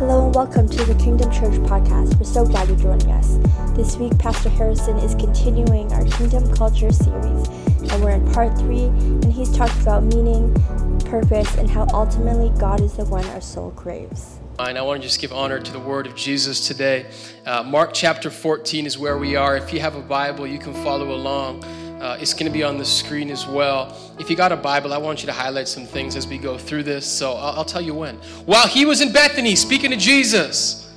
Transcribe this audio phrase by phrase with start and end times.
[0.00, 2.18] Hello and welcome to the Kingdom Church podcast.
[2.18, 3.36] We're so glad you're joining us.
[3.76, 8.84] This week, Pastor Harrison is continuing our Kingdom Culture series, and we're in part three,
[8.84, 10.54] and he's talked about meaning,
[11.00, 14.38] purpose, and how ultimately God is the one our soul craves.
[14.58, 17.04] I want to just give honor to the word of Jesus today.
[17.44, 19.54] Uh, Mark chapter 14 is where we are.
[19.58, 21.62] If you have a Bible, you can follow along.
[22.00, 23.94] Uh, it's going to be on the screen as well.
[24.18, 26.56] If you got a Bible, I want you to highlight some things as we go
[26.56, 27.06] through this.
[27.06, 28.16] So I'll, I'll tell you when.
[28.46, 30.90] While he was in Bethany speaking to Jesus,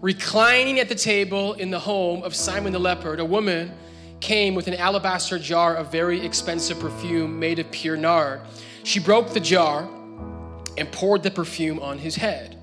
[0.00, 3.72] reclining at the table in the home of Simon the leper, a woman
[4.20, 8.40] came with an alabaster jar of very expensive perfume made of pure nard.
[8.84, 9.86] She broke the jar
[10.78, 12.56] and poured the perfume on his head.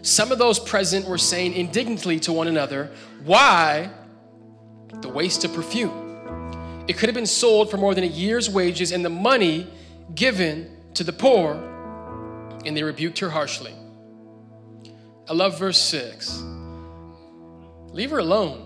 [0.00, 2.90] Some of those present were saying indignantly to one another,
[3.22, 3.90] Why
[5.02, 6.05] the waste of perfume?
[6.88, 9.66] It could have been sold for more than a year's wages and the money
[10.14, 11.54] given to the poor.
[12.64, 13.74] And they rebuked her harshly.
[15.28, 16.42] I love verse 6.
[17.92, 18.62] Leave her alone.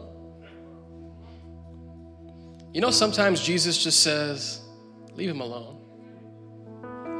[2.72, 4.60] You know, sometimes Jesus just says,
[5.14, 5.76] Leave him alone.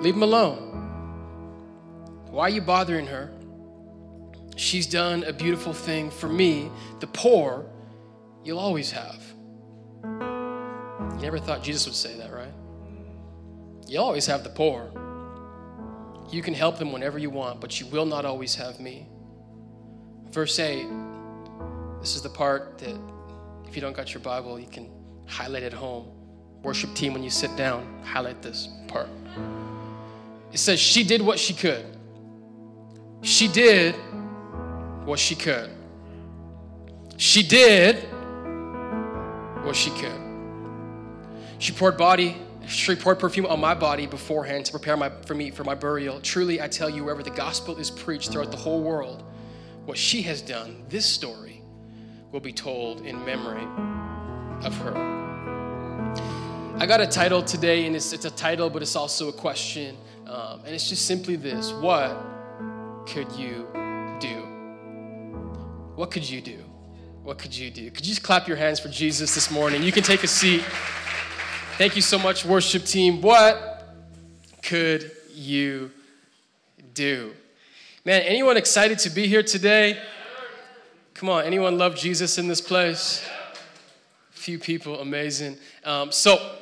[0.01, 0.71] Leave him alone.
[2.31, 3.31] Why are you bothering her?
[4.57, 6.71] She's done a beautiful thing for me,
[7.01, 7.67] the poor,
[8.45, 9.23] you'll always have.
[11.21, 12.53] You never thought Jesus would say that, right?
[13.87, 14.91] You always have the poor.
[16.33, 19.07] You can help them whenever you want, but you will not always have me.
[20.31, 20.87] Verse 8,
[22.01, 22.99] this is the part that
[23.69, 24.89] if you don't got your Bible, you can
[25.27, 26.07] highlight at home.
[26.63, 29.11] Worship team, when you sit down, highlight this part.
[30.53, 31.85] It says, She did what she could.
[33.21, 33.95] She did
[35.05, 35.69] what she could.
[37.19, 37.97] She did
[39.65, 40.20] what she could.
[41.61, 45.51] She poured body, she poured perfume on my body beforehand to prepare my, for me
[45.51, 46.19] for my burial.
[46.23, 49.23] Truly, I tell you, wherever the gospel is preached throughout the whole world,
[49.85, 51.61] what she has done, this story,
[52.33, 53.67] will be told in memory
[54.65, 54.97] of her.
[56.79, 59.99] I got a title today, and it's, it's a title, but it's also a question.
[60.27, 62.17] Um, and it's just simply this What
[63.07, 63.69] could you
[64.19, 64.47] do?
[65.95, 66.65] What could you do?
[67.23, 67.91] What could you do?
[67.91, 69.83] Could you just clap your hands for Jesus this morning?
[69.83, 70.65] You can take a seat.
[71.81, 73.23] Thank you so much, worship team.
[73.23, 73.89] What
[74.63, 75.91] could you
[76.93, 77.33] do?
[78.05, 79.99] Man, anyone excited to be here today?
[81.15, 83.27] Come on, anyone love Jesus in this place?
[84.33, 85.57] Few people, amazing.
[85.83, 86.57] Um, so,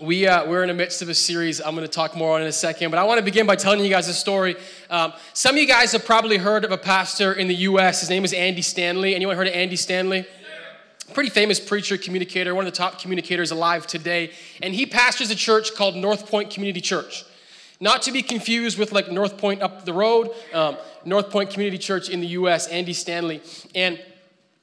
[0.00, 2.40] we, uh, we're in the midst of a series I'm going to talk more on
[2.40, 4.56] in a second, but I want to begin by telling you guys a story.
[4.88, 8.00] Um, some of you guys have probably heard of a pastor in the U.S.
[8.00, 9.14] His name is Andy Stanley.
[9.14, 10.24] Anyone heard of Andy Stanley?
[11.12, 14.32] Pretty famous preacher, communicator, one of the top communicators alive today.
[14.62, 17.24] And he pastors a church called North Point Community Church.
[17.80, 21.78] Not to be confused with like North Point up the road, um, North Point Community
[21.78, 23.40] Church in the US, Andy Stanley.
[23.74, 24.00] And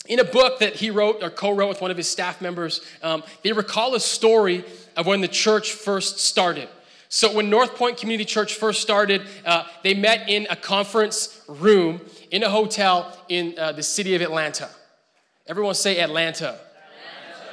[0.08, 2.82] in a book that he wrote or co wrote with one of his staff members,
[3.02, 4.64] um, they recall a story
[4.96, 6.70] of when the church first started.
[7.08, 12.02] So, when North Point Community Church first started, uh, they met in a conference room
[12.32, 14.70] in a hotel in uh, the city of Atlanta.
[15.48, 16.48] Everyone say Atlanta.
[16.48, 16.60] Atlanta.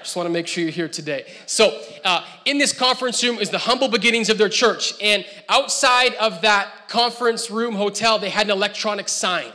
[0.03, 1.27] Just want to make sure you're here today.
[1.45, 4.95] So, uh, in this conference room is the humble beginnings of their church.
[5.03, 9.53] And outside of that conference room hotel, they had an electronic sign.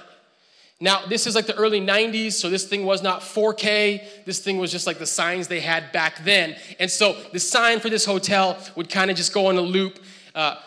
[0.80, 4.26] Now, this is like the early 90s, so this thing was not 4K.
[4.26, 6.56] This thing was just like the signs they had back then.
[6.80, 9.98] And so the sign for this hotel would kind of just go on a loop,
[10.36, 10.58] uh,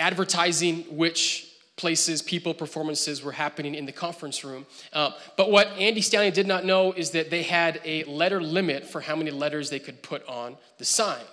[0.00, 1.47] advertising which
[1.78, 4.66] places, people, performances were happening in the conference room.
[4.92, 8.84] Uh, but what Andy Stanley did not know is that they had a letter limit
[8.84, 11.24] for how many letters they could put on the sign.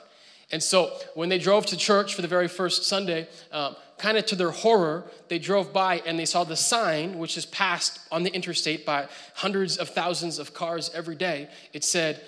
[0.51, 4.28] And so when they drove to church for the very first Sunday, um, kind of
[4.28, 8.22] to their horror, they drove by and they saw the sign, which is passed on
[8.22, 11.50] the interstate by hundreds of thousands of cars every day.
[11.73, 12.22] It said,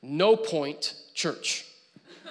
[0.00, 1.66] No Point Church.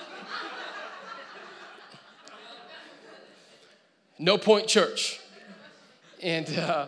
[4.18, 5.20] no Point Church.
[6.24, 6.88] And uh,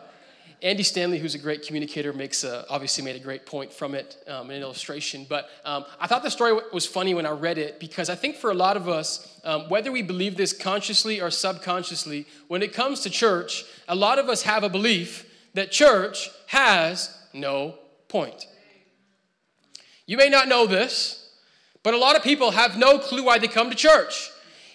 [0.61, 4.17] Andy Stanley, who's a great communicator, makes a, obviously made a great point from it,
[4.27, 5.25] um, an illustration.
[5.27, 8.37] But um, I thought the story was funny when I read it because I think
[8.37, 12.73] for a lot of us, um, whether we believe this consciously or subconsciously, when it
[12.73, 17.75] comes to church, a lot of us have a belief that church has no
[18.07, 18.47] point.
[20.07, 21.29] You may not know this,
[21.83, 24.31] but a lot of people have no clue why they come to church.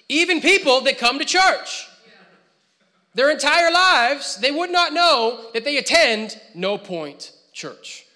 [0.08, 1.86] Even people that come to church.
[3.14, 8.06] Their entire lives, they would not know that they attend No Point Church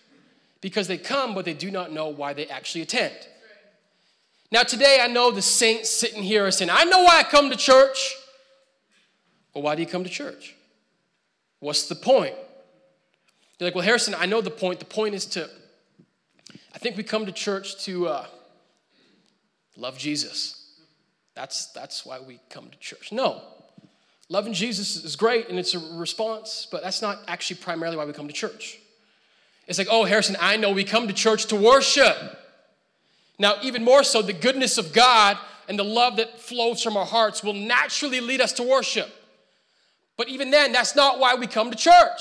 [0.60, 3.14] because they come, but they do not know why they actually attend.
[4.52, 7.50] Now, today, I know the saints sitting here are saying, I know why I come
[7.50, 8.14] to church.
[9.52, 10.54] Well, why do you come to church?
[11.58, 12.34] What's the point?
[13.58, 14.78] You're like, well, Harrison, I know the point.
[14.78, 15.48] The point is to,
[16.74, 18.26] I think we come to church to uh,
[19.76, 20.72] love Jesus.
[21.34, 23.10] That's, that's why we come to church.
[23.10, 23.42] No.
[24.28, 28.12] Loving Jesus is great and it's a response, but that's not actually primarily why we
[28.12, 28.78] come to church.
[29.66, 32.16] It's like, oh, Harrison, I know we come to church to worship.
[33.38, 35.38] Now, even more so, the goodness of God
[35.68, 39.10] and the love that flows from our hearts will naturally lead us to worship.
[40.16, 42.20] But even then, that's not why we come to church.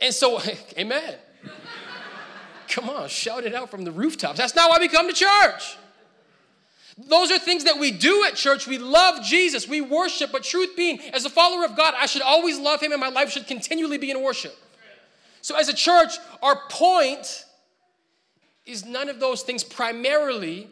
[0.00, 0.40] And so,
[0.78, 1.14] amen.
[2.68, 4.38] Come on, shout it out from the rooftops.
[4.38, 5.76] That's not why we come to church.
[7.08, 8.66] Those are things that we do at church.
[8.66, 12.22] We love Jesus, we worship, but truth being, as a follower of God, I should
[12.22, 14.56] always love Him and my life should continually be in worship.
[15.42, 17.44] So, as a church, our point
[18.66, 20.68] is none of those things primarily.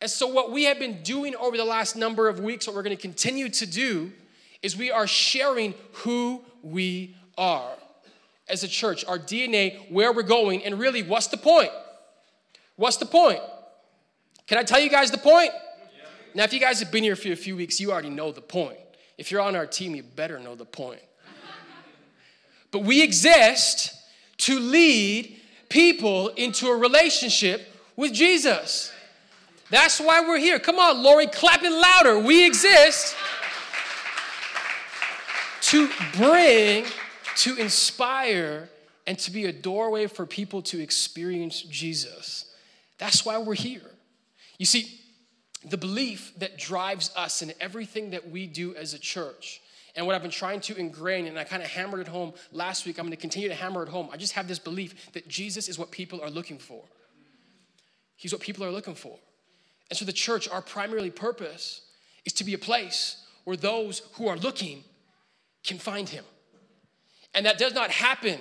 [0.00, 2.82] And so, what we have been doing over the last number of weeks, what we're
[2.82, 4.12] going to continue to do,
[4.62, 7.76] is we are sharing who we are
[8.48, 11.70] as a church, our DNA, where we're going, and really, what's the point?
[12.76, 13.40] What's the point?
[14.46, 15.50] Can I tell you guys the point?
[15.52, 16.04] Yeah.
[16.34, 18.42] Now, if you guys have been here for a few weeks, you already know the
[18.42, 18.78] point.
[19.16, 21.00] If you're on our team, you better know the point.
[22.70, 23.94] but we exist
[24.38, 28.92] to lead people into a relationship with Jesus.
[29.70, 30.58] That's why we're here.
[30.58, 32.18] Come on, Lori, clapping louder.
[32.18, 33.16] We exist
[35.62, 36.84] to bring,
[37.36, 38.68] to inspire,
[39.06, 42.54] and to be a doorway for people to experience Jesus.
[42.98, 43.93] That's why we're here.
[44.58, 45.00] You see,
[45.64, 49.60] the belief that drives us in everything that we do as a church
[49.96, 52.84] and what I've been trying to ingrain, and I kind of hammered it home last
[52.84, 54.08] week, I'm going to continue to hammer it home.
[54.12, 56.82] I just have this belief that Jesus is what people are looking for.
[58.16, 59.18] He's what people are looking for.
[59.90, 61.82] And so, the church, our primary purpose
[62.24, 64.82] is to be a place where those who are looking
[65.62, 66.24] can find Him.
[67.34, 68.40] And that does not happen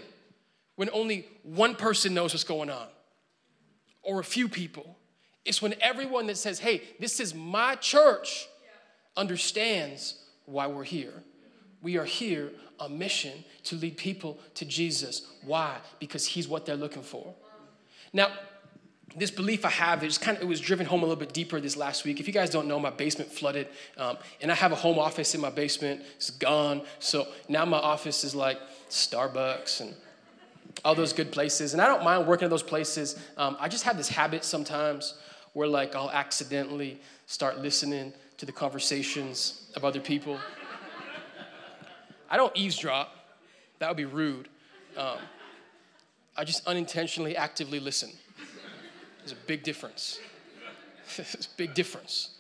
[0.76, 2.88] when only one person knows what's going on
[4.02, 4.98] or a few people.
[5.46, 8.48] It's when everyone that says, hey, this is my church,
[9.18, 11.24] understands why we're here.
[11.82, 15.28] We are here on mission to lead people to Jesus.
[15.44, 15.78] Why?
[16.00, 17.34] Because He's what they're looking for.
[18.14, 18.30] Now,
[19.16, 21.60] this belief I have is kind of it was driven home a little bit deeper
[21.60, 22.20] this last week.
[22.20, 23.68] If you guys don't know, my basement flooded,
[23.98, 26.02] um, and I have a home office in my basement.
[26.16, 28.60] It's gone, so now my office is like
[28.90, 29.94] Starbucks and
[30.84, 31.74] all those good places.
[31.74, 33.20] And I don't mind working at those places.
[33.38, 35.16] Um, I just have this habit sometimes
[35.54, 40.40] where like I'll accidentally start listening to the conversations of other people.
[42.30, 43.16] I don't eavesdrop,
[43.80, 44.48] that would be rude.
[44.98, 45.18] Um,
[46.36, 48.12] I just unintentionally actively listen.
[49.20, 50.20] There's a big difference.
[51.16, 52.32] There's a big difference.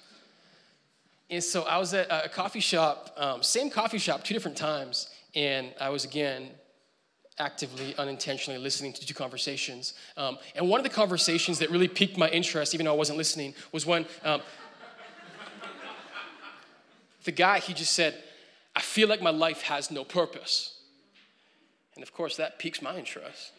[1.30, 5.09] And so I was at a coffee shop, um, same coffee shop, two different times,
[5.35, 6.50] and I was again
[7.39, 9.94] actively, unintentionally listening to two conversations.
[10.18, 13.18] Um, and one of the conversations that really piqued my interest, even though I wasn't
[13.18, 14.41] listening, was when um,
[17.24, 18.15] the guy, he just said,
[18.75, 20.80] I feel like my life has no purpose.
[21.95, 23.51] And of course, that piques my interest.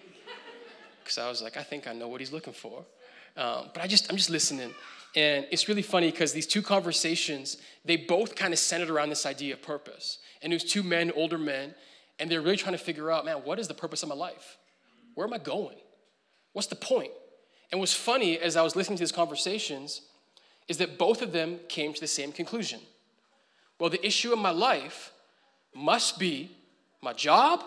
[1.02, 2.84] Because I was like, I think I know what he's looking for.
[3.36, 4.72] Um, but I just, I'm just listening.
[5.16, 9.26] And it's really funny because these two conversations, they both kind of centered around this
[9.26, 10.18] idea of purpose.
[10.43, 11.74] And it was two men, older men,
[12.18, 14.58] and they're really trying to figure out, man, what is the purpose of my life?
[15.14, 15.76] Where am I going?
[16.52, 17.12] What's the point?
[17.70, 20.02] And what's funny as I was listening to these conversations
[20.68, 22.80] is that both of them came to the same conclusion.
[23.78, 25.12] Well, the issue of my life
[25.74, 26.56] must be
[27.02, 27.64] my job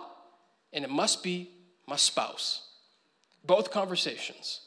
[0.73, 1.49] and it must be
[1.87, 2.69] my spouse.
[3.45, 4.61] Both conversations.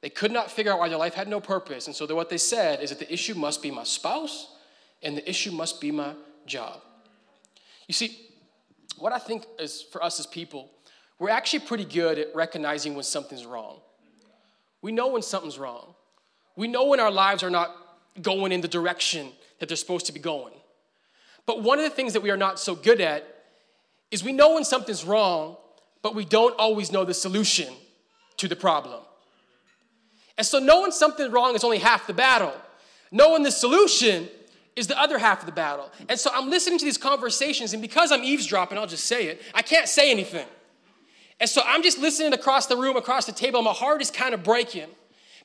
[0.00, 1.86] They could not figure out why their life had no purpose.
[1.86, 4.54] And so what they said is that the issue must be my spouse
[5.02, 6.14] and the issue must be my
[6.46, 6.80] job.
[7.88, 8.18] You see,
[8.98, 10.70] what I think is for us as people,
[11.18, 13.80] we're actually pretty good at recognizing when something's wrong.
[14.82, 15.94] We know when something's wrong.
[16.56, 17.74] We know when our lives are not
[18.20, 20.54] going in the direction that they're supposed to be going.
[21.46, 23.26] But one of the things that we are not so good at
[24.10, 25.56] is we know when something's wrong,
[26.02, 27.72] but we don't always know the solution
[28.36, 29.00] to the problem.
[30.36, 32.52] And so knowing something's wrong is only half the battle.
[33.10, 34.28] Knowing the solution
[34.76, 35.90] is the other half of the battle.
[36.08, 39.42] And so I'm listening to these conversations, and because I'm eavesdropping, I'll just say it,
[39.54, 40.46] I can't say anything.
[41.40, 44.10] And so I'm just listening across the room, across the table, and my heart is
[44.10, 44.88] kind of breaking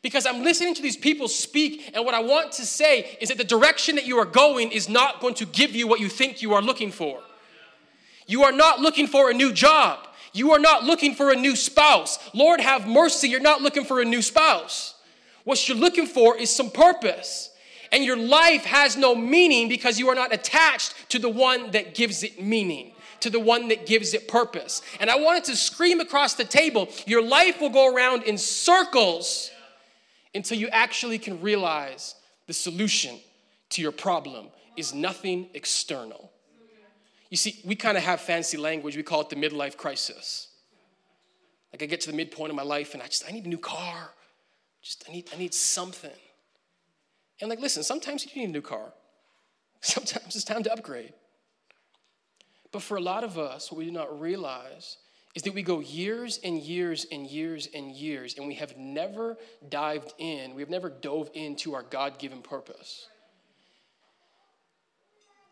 [0.01, 3.37] because I'm listening to these people speak, and what I want to say is that
[3.37, 6.41] the direction that you are going is not going to give you what you think
[6.41, 7.19] you are looking for.
[8.25, 10.07] You are not looking for a new job.
[10.31, 12.19] You are not looking for a new spouse.
[12.33, 14.95] Lord, have mercy, you're not looking for a new spouse.
[15.43, 17.48] What you're looking for is some purpose.
[17.91, 21.95] And your life has no meaning because you are not attached to the one that
[21.95, 24.81] gives it meaning, to the one that gives it purpose.
[24.99, 29.51] And I wanted to scream across the table your life will go around in circles
[30.35, 32.15] until you actually can realize
[32.47, 33.19] the solution
[33.69, 36.31] to your problem is nothing external.
[37.29, 38.95] You see, we kind of have fancy language.
[38.95, 40.47] We call it the midlife crisis.
[41.71, 43.49] Like I get to the midpoint of my life and I just, I need a
[43.49, 44.11] new car.
[44.81, 46.11] Just, I need, I need something.
[47.41, 48.93] And like, listen, sometimes you need a new car.
[49.81, 51.13] Sometimes it's time to upgrade.
[52.71, 54.97] But for a lot of us, what we do not realize
[55.35, 59.37] is that we go years and years and years and years, and we have never
[59.69, 63.07] dived in, we have never dove into our God given purpose.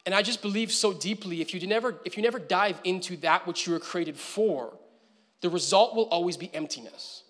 [0.06, 3.46] And I just believe so deeply if you never if you never dive into that
[3.46, 4.74] which you were created for,
[5.42, 7.24] the result will always be emptiness.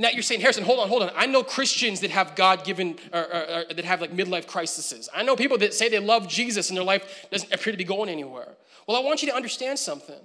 [0.00, 1.10] Now you're saying, Harrison, hold on, hold on.
[1.16, 5.08] I know Christians that have God given, or, or, or, that have like midlife crises.
[5.12, 7.84] I know people that say they love Jesus and their life doesn't appear to be
[7.84, 8.56] going anywhere.
[8.86, 10.20] Well, I want you to understand something.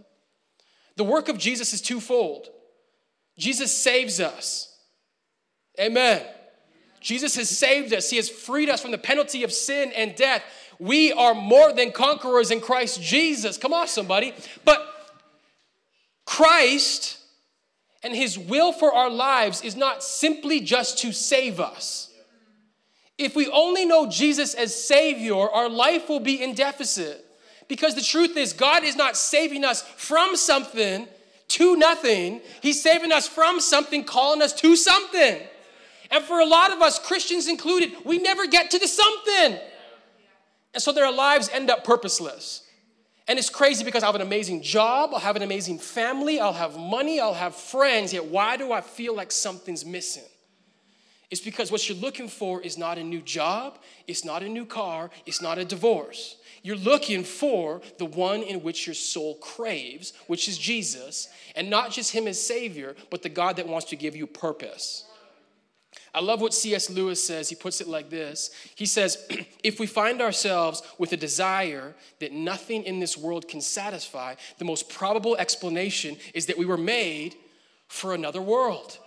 [0.96, 2.48] The work of Jesus is twofold
[3.36, 4.78] Jesus saves us.
[5.80, 6.24] Amen.
[7.02, 10.44] Jesus has saved us, He has freed us from the penalty of sin and death.
[10.80, 13.58] We are more than conquerors in Christ Jesus.
[13.58, 14.34] Come on, somebody.
[14.64, 14.88] But
[16.26, 17.18] Christ
[18.04, 22.12] and His will for our lives is not simply just to save us.
[23.18, 27.26] If we only know Jesus as Savior, our life will be in deficit.
[27.68, 31.08] Because the truth is, God is not saving us from something
[31.50, 35.40] to nothing, He's saving us from something, calling us to something.
[36.10, 39.60] And for a lot of us, Christians included, we never get to the something.
[40.74, 42.63] And so their lives end up purposeless.
[43.28, 46.52] And it's crazy because I have an amazing job, I'll have an amazing family, I'll
[46.52, 50.24] have money, I'll have friends, yet why do I feel like something's missing?
[51.32, 54.66] It's because what you're looking for is not a new job, it's not a new
[54.66, 56.36] car, it's not a divorce.
[56.64, 61.92] You're looking for the one in which your soul craves, which is Jesus, and not
[61.92, 65.06] just Him as Savior, but the God that wants to give you purpose.
[66.14, 66.90] I love what C.S.
[66.90, 67.50] Lewis says.
[67.50, 69.18] He puts it like this He says,
[69.64, 74.66] If we find ourselves with a desire that nothing in this world can satisfy, the
[74.66, 77.36] most probable explanation is that we were made
[77.88, 78.98] for another world.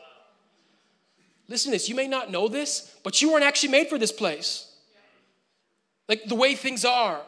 [1.48, 1.88] Listen to this.
[1.88, 4.72] You may not know this, but you weren't actually made for this place.
[6.08, 7.20] Like the way things are,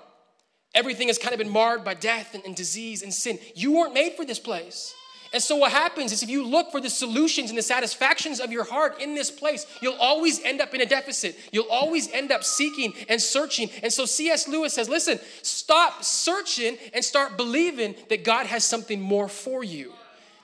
[0.75, 3.39] everything has kind of been marred by death and, and disease and sin.
[3.55, 4.95] You weren't made for this place.
[5.33, 8.51] And so, what happens is if you look for the solutions and the satisfactions of
[8.51, 11.37] your heart in this place, you'll always end up in a deficit.
[11.53, 13.71] You'll always end up seeking and searching.
[13.83, 14.49] And so, C.S.
[14.49, 19.93] Lewis says, listen, stop searching and start believing that God has something more for you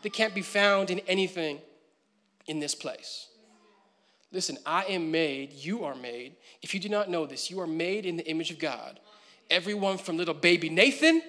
[0.02, 1.60] that can't be found in anything
[2.46, 3.28] in this place.
[4.32, 6.34] Listen, I am made, you are made.
[6.60, 9.00] If you do not know this, you are made in the image of God.
[9.48, 11.22] Everyone from little baby Nathan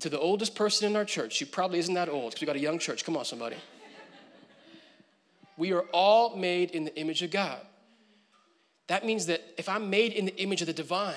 [0.00, 1.34] to the oldest person in our church.
[1.34, 3.04] She probably isn't that old because we got a young church.
[3.04, 3.56] Come on, somebody.
[5.56, 7.60] We are all made in the image of God.
[8.88, 11.14] That means that if I'm made in the image of the divine,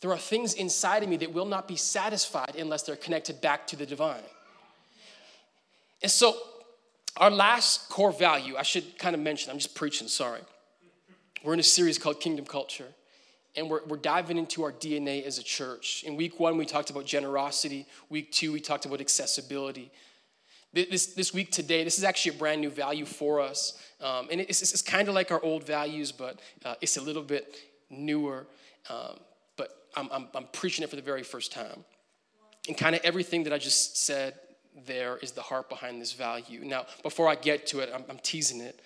[0.00, 3.66] there are things inside of me that will not be satisfied unless they're connected back
[3.68, 4.22] to the divine.
[6.02, 6.36] And so,
[7.16, 10.40] our last core value, I should kind of mention, I'm just preaching, sorry.
[11.44, 12.88] We're in a series called Kingdom Culture
[13.54, 16.04] and we're, we're diving into our DNA as a church.
[16.06, 17.86] In week one, we talked about generosity.
[18.08, 19.90] Week two, we talked about accessibility.
[20.74, 23.78] This, this week today, this is actually a brand new value for us.
[24.00, 27.22] Um, and it's, it's, kind of like our old values, but uh, it's a little
[27.22, 27.54] bit
[27.90, 28.46] newer.
[28.88, 29.18] Um,
[29.56, 31.84] but I'm, I'm, I'm preaching it for the very first time.
[32.68, 34.34] And kind of everything that I just said
[34.86, 36.64] there is the heart behind this value.
[36.64, 38.80] Now, before I get to it, I'm, I'm teasing it.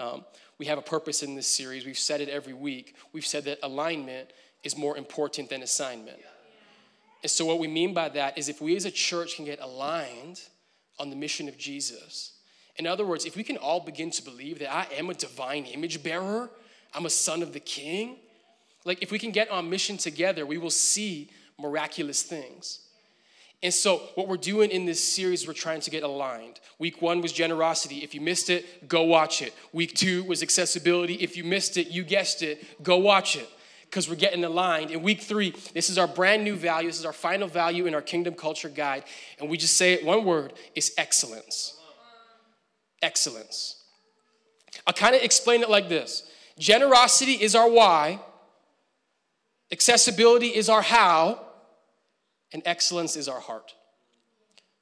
[0.00, 0.24] Um,
[0.58, 1.84] we have a purpose in this series.
[1.84, 2.96] We've said it every week.
[3.12, 4.30] We've said that alignment
[4.64, 6.18] is more important than assignment.
[7.22, 9.60] And so, what we mean by that is if we as a church can get
[9.60, 10.40] aligned
[10.98, 12.32] on the mission of Jesus,
[12.76, 15.66] in other words, if we can all begin to believe that I am a divine
[15.66, 16.50] image bearer,
[16.94, 18.16] I'm a son of the king,
[18.86, 21.28] like if we can get on mission together, we will see
[21.58, 22.80] miraculous things.
[23.62, 26.60] And so, what we're doing in this series, we're trying to get aligned.
[26.78, 27.98] Week one was generosity.
[27.98, 29.52] If you missed it, go watch it.
[29.72, 31.14] Week two was accessibility.
[31.14, 33.48] If you missed it, you guessed it, go watch it
[33.84, 34.90] because we're getting aligned.
[34.90, 36.88] In week three, this is our brand new value.
[36.88, 39.04] This is our final value in our kingdom culture guide.
[39.38, 41.76] And we just say it one word it's excellence.
[43.02, 43.82] Excellence.
[44.86, 48.20] I'll kind of explain it like this generosity is our why,
[49.70, 51.40] accessibility is our how
[52.52, 53.74] and excellence is our heart.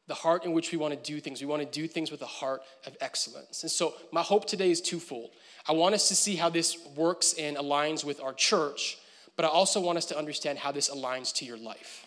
[0.07, 1.41] the heart in which we want to do things.
[1.43, 3.63] We want to do things with a heart of excellence.
[3.63, 5.31] And so, my hope today is twofold.
[5.69, 8.97] I want us to see how this works and aligns with our church,
[9.37, 12.07] but I also want us to understand how this aligns to your life.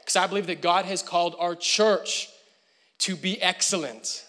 [0.00, 2.28] Because I believe that God has called our church
[2.98, 4.24] to be excellent,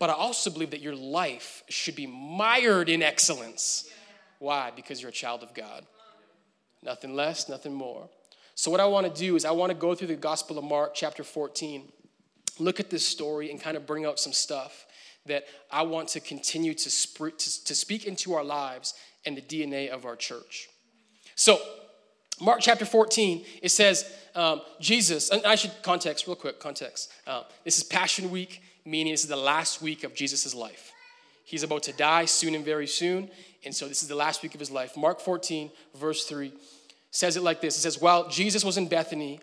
[0.00, 3.88] but I also believe that your life should be mired in excellence.
[4.40, 4.72] Why?
[4.74, 5.86] Because you're a child of God.
[6.82, 8.08] Nothing less, nothing more.
[8.58, 10.64] So, what I want to do is, I want to go through the Gospel of
[10.64, 11.92] Mark, chapter 14,
[12.58, 14.84] look at this story, and kind of bring out some stuff
[15.26, 19.42] that I want to continue to, sp- to, to speak into our lives and the
[19.42, 20.68] DNA of our church.
[21.36, 21.60] So,
[22.40, 27.12] Mark chapter 14, it says, um, Jesus, and I should context real quick, context.
[27.28, 30.90] Uh, this is Passion Week, meaning this is the last week of Jesus' life.
[31.44, 33.30] He's about to die soon and very soon,
[33.64, 34.96] and so this is the last week of his life.
[34.96, 36.52] Mark 14, verse 3
[37.10, 39.40] says it like this It says, While Jesus was in Bethany,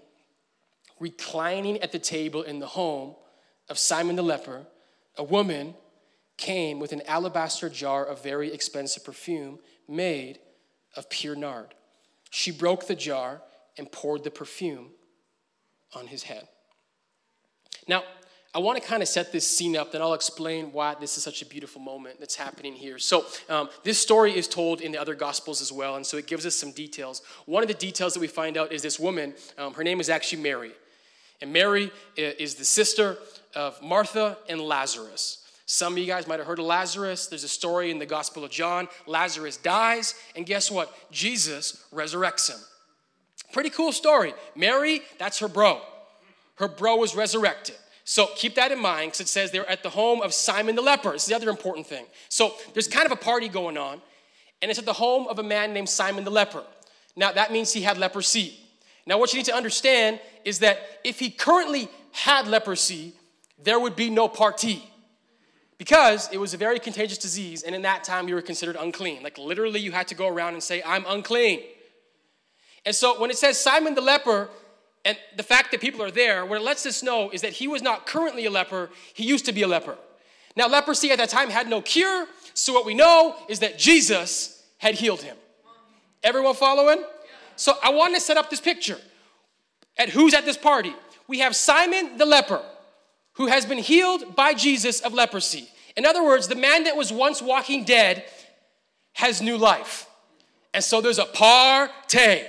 [1.00, 3.16] reclining at the table in the home
[3.70, 4.66] of Simon the leper,
[5.18, 5.76] a woman
[6.38, 10.40] came with an alabaster jar of very expensive perfume made
[10.96, 11.74] of pure nard.
[12.30, 13.42] She broke the jar
[13.78, 14.90] and poured the perfume
[15.94, 16.48] on his head.
[17.88, 18.04] Now,
[18.56, 21.24] I want to kind of set this scene up, then I'll explain why this is
[21.24, 22.98] such a beautiful moment that's happening here.
[22.98, 26.26] So, um, this story is told in the other Gospels as well, and so it
[26.26, 27.22] gives us some details.
[27.48, 30.10] One of the details that we find out is this woman, um, her name is
[30.10, 30.72] actually Mary.
[31.42, 33.18] And Mary is the sister
[33.56, 35.46] of Martha and Lazarus.
[35.66, 37.28] Some of you guys might have heard of Lazarus.
[37.28, 38.88] There's a story in the Gospel of John.
[39.06, 40.96] Lazarus dies, and guess what?
[41.12, 42.60] Jesus resurrects him.
[43.52, 44.34] Pretty cool story.
[44.56, 45.82] Mary, that's her bro.
[46.56, 47.76] Her bro was resurrected.
[48.06, 50.82] So keep that in mind because it says they're at the home of Simon the
[50.82, 51.14] leper.
[51.14, 52.06] Is the other important thing.
[52.30, 54.02] So there's kind of a party going on,
[54.62, 56.64] and it's at the home of a man named Simon the leper.
[57.16, 58.60] Now that means he had leprosy.
[59.08, 63.14] Now, what you need to understand is that if he currently had leprosy,
[63.62, 64.84] there would be no party
[65.78, 69.22] because it was a very contagious disease, and in that time you were considered unclean.
[69.22, 71.62] Like literally, you had to go around and say, I'm unclean.
[72.86, 74.50] And so when it says Simon the leper,
[75.06, 77.68] and the fact that people are there, what it lets us know is that he
[77.68, 79.96] was not currently a leper, he used to be a leper.
[80.58, 84.64] Now, leprosy at that time had no cure, so what we know is that Jesus
[84.80, 85.38] had healed him.
[86.24, 87.04] Everyone following?
[87.56, 88.98] So I want to set up this picture.
[89.98, 90.94] At who's at this party?
[91.28, 92.62] We have Simon the leper,
[93.34, 95.70] who has been healed by Jesus of leprosy.
[95.96, 98.26] In other words, the man that was once walking dead
[99.14, 100.08] has new life.
[100.74, 102.42] And so there's a party.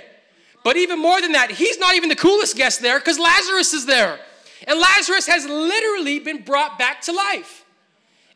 [0.67, 3.87] But even more than that, he's not even the coolest guest there because Lazarus is
[3.87, 4.19] there.
[4.67, 7.65] And Lazarus has literally been brought back to life.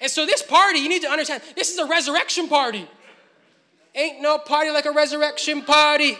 [0.01, 2.89] And so, this party, you need to understand, this is a resurrection party.
[3.97, 6.15] Ain't no party like a resurrection party.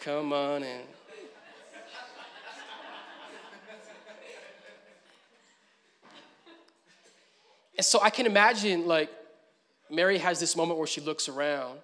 [0.00, 0.80] Come on in.
[7.76, 9.10] And so I can imagine, like,
[9.92, 11.78] Mary has this moment where she looks around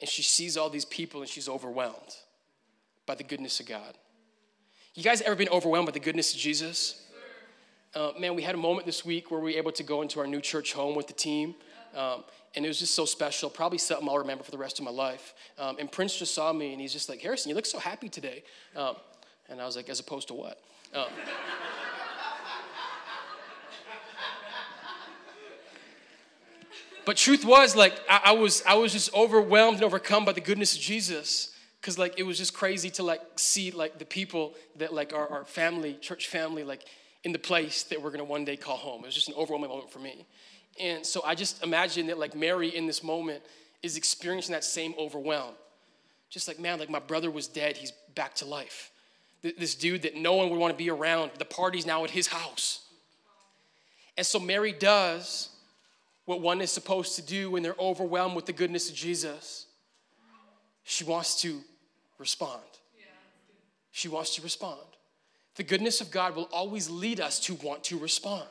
[0.00, 2.16] and she sees all these people and she's overwhelmed
[3.06, 3.98] by the goodness of God.
[4.94, 7.02] You guys ever been overwhelmed by the goodness of Jesus?
[7.92, 10.20] Uh, man, we had a moment this week where we were able to go into
[10.20, 11.56] our new church home with the team.
[11.96, 12.22] Um,
[12.54, 14.92] and it was just so special, probably something I'll remember for the rest of my
[14.92, 15.34] life.
[15.58, 18.08] Um, and Prince just saw me and he's just like, Harrison, you look so happy
[18.08, 18.44] today.
[18.76, 18.94] Um,
[19.48, 20.60] and I was like, as opposed to what?
[27.04, 30.40] But truth was, like, I, I, was, I was just overwhelmed and overcome by the
[30.40, 31.54] goodness of Jesus.
[31.82, 35.26] Cause like it was just crazy to like see like the people that like our,
[35.28, 36.84] our family, church family, like
[37.24, 39.02] in the place that we're gonna one day call home.
[39.02, 40.26] It was just an overwhelming moment for me.
[40.78, 43.42] And so I just imagine that like Mary in this moment
[43.82, 45.54] is experiencing that same overwhelm.
[46.28, 48.90] Just like, man, like my brother was dead, he's back to life.
[49.42, 52.26] This dude that no one would want to be around, the party's now at his
[52.26, 52.84] house.
[54.18, 55.48] And so Mary does
[56.30, 59.66] what one is supposed to do when they're overwhelmed with the goodness of Jesus.
[60.84, 61.58] She wants to
[62.18, 62.62] respond.
[63.90, 64.78] She wants to respond.
[65.56, 68.46] The goodness of God will always lead us to want to respond.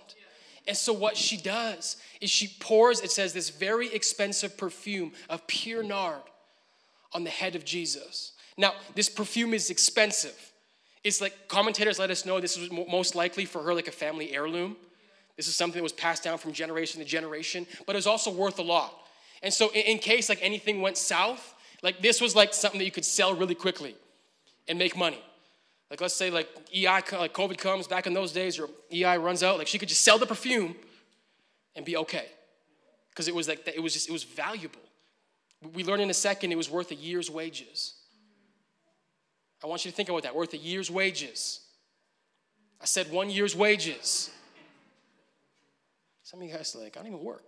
[0.67, 5.47] And so, what she does is she pours, it says, this very expensive perfume of
[5.47, 6.21] pure nard
[7.13, 8.33] on the head of Jesus.
[8.57, 10.51] Now, this perfume is expensive.
[11.05, 14.33] It's like commentators let us know this was most likely for her like a family
[14.33, 14.75] heirloom.
[15.39, 18.29] This is something that was passed down from generation to generation, but it was also
[18.29, 18.93] worth a lot.
[19.41, 22.83] And so, in, in case like anything went south, like this was like something that
[22.83, 23.95] you could sell really quickly
[24.67, 25.23] and make money.
[25.89, 29.41] Like let's say like EI, like COVID comes back in those days, or EI runs
[29.41, 30.75] out, like she could just sell the perfume
[31.73, 32.25] and be okay,
[33.11, 34.81] because it was like it was just it was valuable.
[35.73, 37.93] We learn in a second it was worth a year's wages.
[39.63, 41.61] I want you to think about that worth a year's wages.
[42.81, 44.31] I said one year's wages.
[46.29, 47.41] Some of you guys like, I don't even work.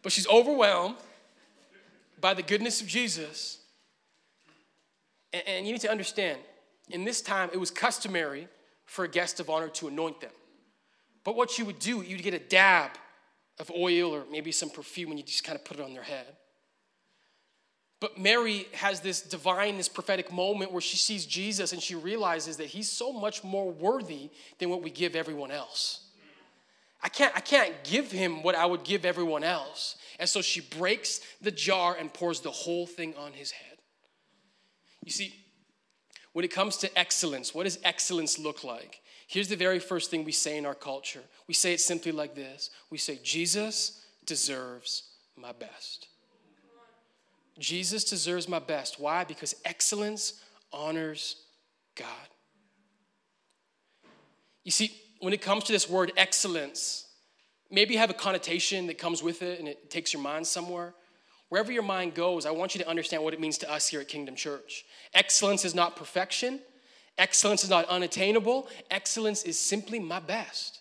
[0.00, 0.96] but she's overwhelmed
[2.22, 3.58] by the goodness of Jesus.
[5.34, 6.38] And, and, you need to understand,
[6.88, 8.48] in this time, it was customary
[8.86, 10.32] for a guest of honor to anoint them.
[11.22, 12.92] But what you would do, you'd get a dab
[13.60, 16.02] of oil or maybe some perfume and you just kind of put it on their
[16.02, 16.34] head.
[18.04, 22.58] But Mary has this divine, this prophetic moment where she sees Jesus and she realizes
[22.58, 26.00] that he's so much more worthy than what we give everyone else.
[27.02, 29.96] I can't, I can't give him what I would give everyone else.
[30.18, 33.78] And so she breaks the jar and pours the whole thing on his head.
[35.02, 35.34] You see,
[36.34, 39.00] when it comes to excellence, what does excellence look like?
[39.28, 42.34] Here's the very first thing we say in our culture we say it simply like
[42.34, 45.04] this we say, Jesus deserves
[45.38, 46.08] my best.
[47.58, 48.98] Jesus deserves my best.
[48.98, 49.24] Why?
[49.24, 51.36] Because excellence honors
[51.94, 52.08] God.
[54.64, 57.06] You see, when it comes to this word excellence,
[57.70, 60.94] maybe you have a connotation that comes with it and it takes your mind somewhere.
[61.50, 64.00] Wherever your mind goes, I want you to understand what it means to us here
[64.00, 64.84] at Kingdom Church.
[65.12, 66.60] Excellence is not perfection,
[67.18, 68.68] excellence is not unattainable.
[68.90, 70.80] Excellence is simply my best.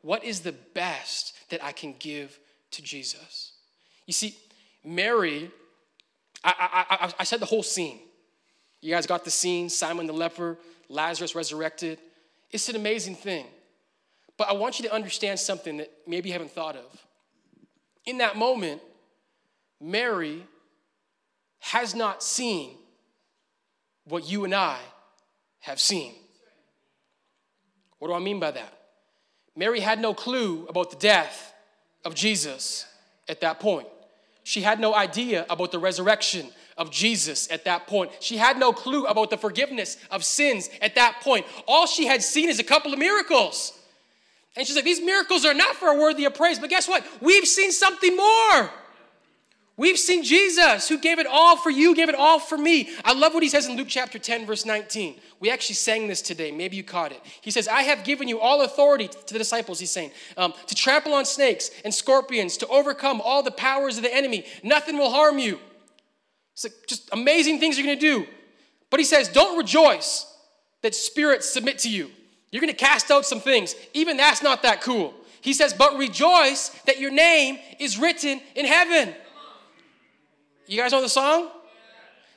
[0.00, 2.38] What is the best that I can give
[2.72, 3.52] to Jesus?
[4.06, 4.36] You see,
[4.84, 5.50] Mary,
[6.44, 8.00] I, I, I, said the whole scene.
[8.80, 11.98] You guys got the scene Simon the leper, Lazarus resurrected.
[12.50, 13.46] It's an amazing thing.
[14.36, 17.06] But I want you to understand something that maybe you haven't thought of.
[18.06, 18.82] In that moment,
[19.80, 20.44] Mary
[21.60, 22.76] has not seen
[24.04, 24.78] what you and I
[25.60, 26.14] have seen.
[27.98, 28.78] What do I mean by that?
[29.54, 31.54] Mary had no clue about the death
[32.04, 32.86] of Jesus
[33.28, 33.86] at that point.
[34.44, 38.10] She had no idea about the resurrection of Jesus at that point.
[38.20, 41.46] She had no clue about the forgiveness of sins at that point.
[41.68, 43.78] All she had seen is a couple of miracles.
[44.56, 47.06] And she's like, These miracles are not for a worthy of praise, but guess what?
[47.20, 48.70] We've seen something more.
[49.82, 52.90] We've seen Jesus who gave it all for you, gave it all for me.
[53.04, 55.16] I love what he says in Luke chapter 10, verse 19.
[55.40, 56.52] We actually sang this today.
[56.52, 57.20] Maybe you caught it.
[57.40, 60.76] He says, I have given you all authority to the disciples, he's saying, um, to
[60.76, 64.44] trample on snakes and scorpions, to overcome all the powers of the enemy.
[64.62, 65.58] Nothing will harm you.
[66.52, 68.28] It's like just amazing things you're going to do.
[68.88, 70.32] But he says, don't rejoice
[70.82, 72.08] that spirits submit to you.
[72.52, 73.74] You're going to cast out some things.
[73.94, 75.12] Even that's not that cool.
[75.40, 79.12] He says, but rejoice that your name is written in heaven.
[80.66, 81.48] You guys know the song?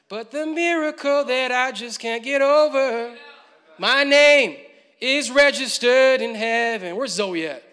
[0.09, 3.15] But the miracle that I just can't get over,
[3.77, 4.57] my name
[4.99, 6.95] is registered in heaven.
[6.95, 7.63] Where's Zoe at?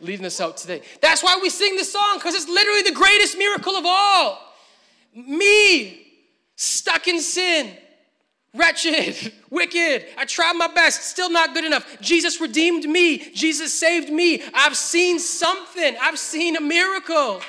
[0.00, 0.82] Leaving us out today.
[1.00, 4.54] That's why we sing this song, because it's literally the greatest miracle of all.
[5.14, 6.06] Me,
[6.56, 7.70] stuck in sin,
[8.54, 10.06] wretched, wicked.
[10.18, 12.00] I tried my best, still not good enough.
[12.00, 14.42] Jesus redeemed me, Jesus saved me.
[14.52, 17.40] I've seen something, I've seen a miracle.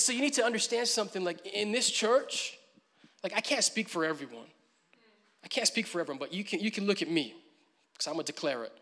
[0.00, 2.58] So you need to understand something like in this church,
[3.22, 4.46] like I can't speak for everyone.
[5.44, 7.34] I can't speak for everyone, but you can, you can look at me
[7.92, 8.72] because I'm going to declare it.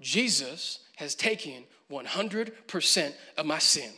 [0.00, 3.90] Jesus has taken 100% of my sin.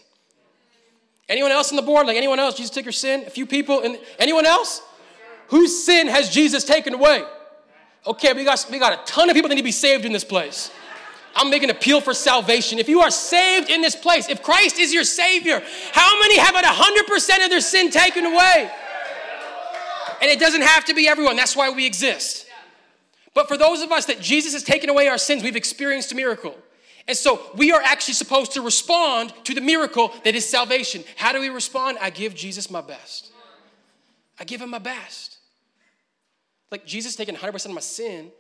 [1.29, 2.07] Anyone else on the board?
[2.07, 2.57] Like anyone else?
[2.57, 3.25] Jesus took your sin?
[3.27, 3.83] A few people?
[3.83, 4.83] And anyone else?
[5.49, 7.25] Whose sin has Jesus taken away?
[8.07, 10.13] Okay, we got, we got a ton of people that need to be saved in
[10.13, 10.71] this place.
[11.35, 12.79] I'm making an appeal for salvation.
[12.79, 15.63] If you are saved in this place, if Christ is your Savior,
[15.93, 18.71] how many have had 100% of their sin taken away?
[20.21, 21.37] And it doesn't have to be everyone.
[21.37, 22.47] That's why we exist.
[23.33, 26.15] But for those of us that Jesus has taken away our sins, we've experienced a
[26.15, 26.57] miracle.
[27.07, 31.05] And so we are actually supposed to respond to the miracle that is salvation.
[31.17, 31.99] How do we respond?
[32.01, 33.33] I give Jesus my best.
[34.39, 35.39] I give him my best.
[36.71, 38.31] Like Jesus taking 100% of my sin,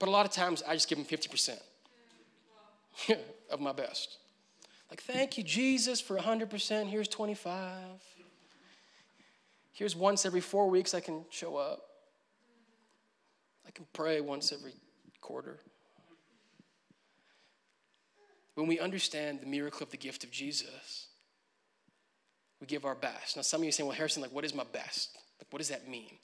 [0.00, 1.60] but a lot of times I just give him 50%
[3.50, 4.16] of my best.
[4.90, 6.86] Like, thank you, Jesus, for 100%.
[6.86, 7.64] Here's 25.
[9.72, 11.82] Here's once every four weeks I can show up.
[13.66, 14.72] I can pray once every
[15.20, 15.60] quarter.
[18.54, 21.06] When we understand the miracle of the gift of Jesus,
[22.60, 23.36] we give our best.
[23.36, 25.16] Now, some of you are saying, well, Harrison, like, what is my best?
[25.38, 26.18] Like, what does that mean?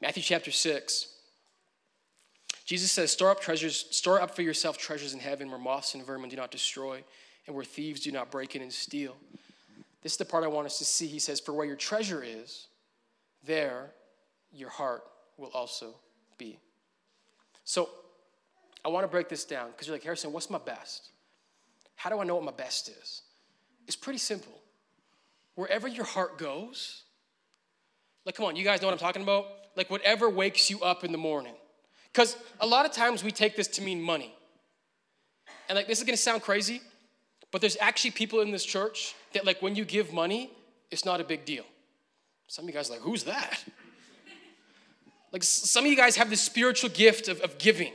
[0.00, 1.08] Matthew chapter 6,
[2.64, 6.04] Jesus says, Store up treasures, store up for yourself treasures in heaven where moths and
[6.04, 7.02] vermin do not destroy,
[7.46, 9.16] and where thieves do not break in and steal.
[10.02, 11.06] This is the part I want us to see.
[11.06, 12.66] He says, For where your treasure is,
[13.44, 13.90] there
[14.52, 15.02] your heart
[15.36, 15.94] will also
[16.38, 16.58] be.
[17.64, 17.88] So
[18.84, 21.10] I want to break this down because you're like, Harrison, what's my best?
[21.96, 23.22] How do I know what my best is?
[23.86, 24.52] It's pretty simple.
[25.54, 27.02] Wherever your heart goes,
[28.24, 29.46] like, come on, you guys know what I'm talking about?
[29.76, 31.54] Like, whatever wakes you up in the morning.
[32.12, 34.34] Because a lot of times we take this to mean money.
[35.68, 36.80] And like, this is gonna sound crazy,
[37.50, 40.50] but there's actually people in this church that, like, when you give money,
[40.90, 41.64] it's not a big deal.
[42.48, 43.64] Some of you guys like, who's that?
[45.32, 47.94] Like, some of you guys have the spiritual gift of, of giving.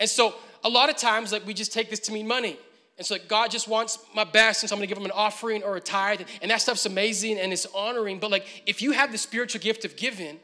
[0.00, 2.56] And so, a lot of times, like, we just take this to mean money.
[2.96, 5.10] And so like, God just wants my best, and so I'm gonna give him an
[5.10, 8.18] offering or a tithe, and that stuff's amazing and it's honoring.
[8.18, 10.38] But like, if you have the spiritual gift of giving,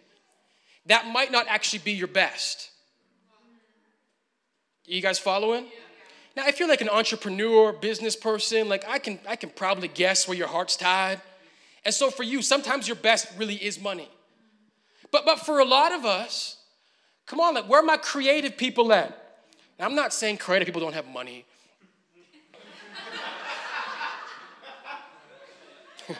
[0.87, 2.70] that might not actually be your best.
[4.87, 5.67] You guys following?
[6.37, 10.27] Now, if you're like an entrepreneur, business person, like I can, I can probably guess
[10.27, 11.21] where your heart's tied.
[11.85, 14.09] And so for you, sometimes your best really is money.
[15.11, 16.57] But but for a lot of us,
[17.27, 19.17] come on, like where are my creative people at?
[19.79, 21.47] Now, I'm not saying creative people don't have money.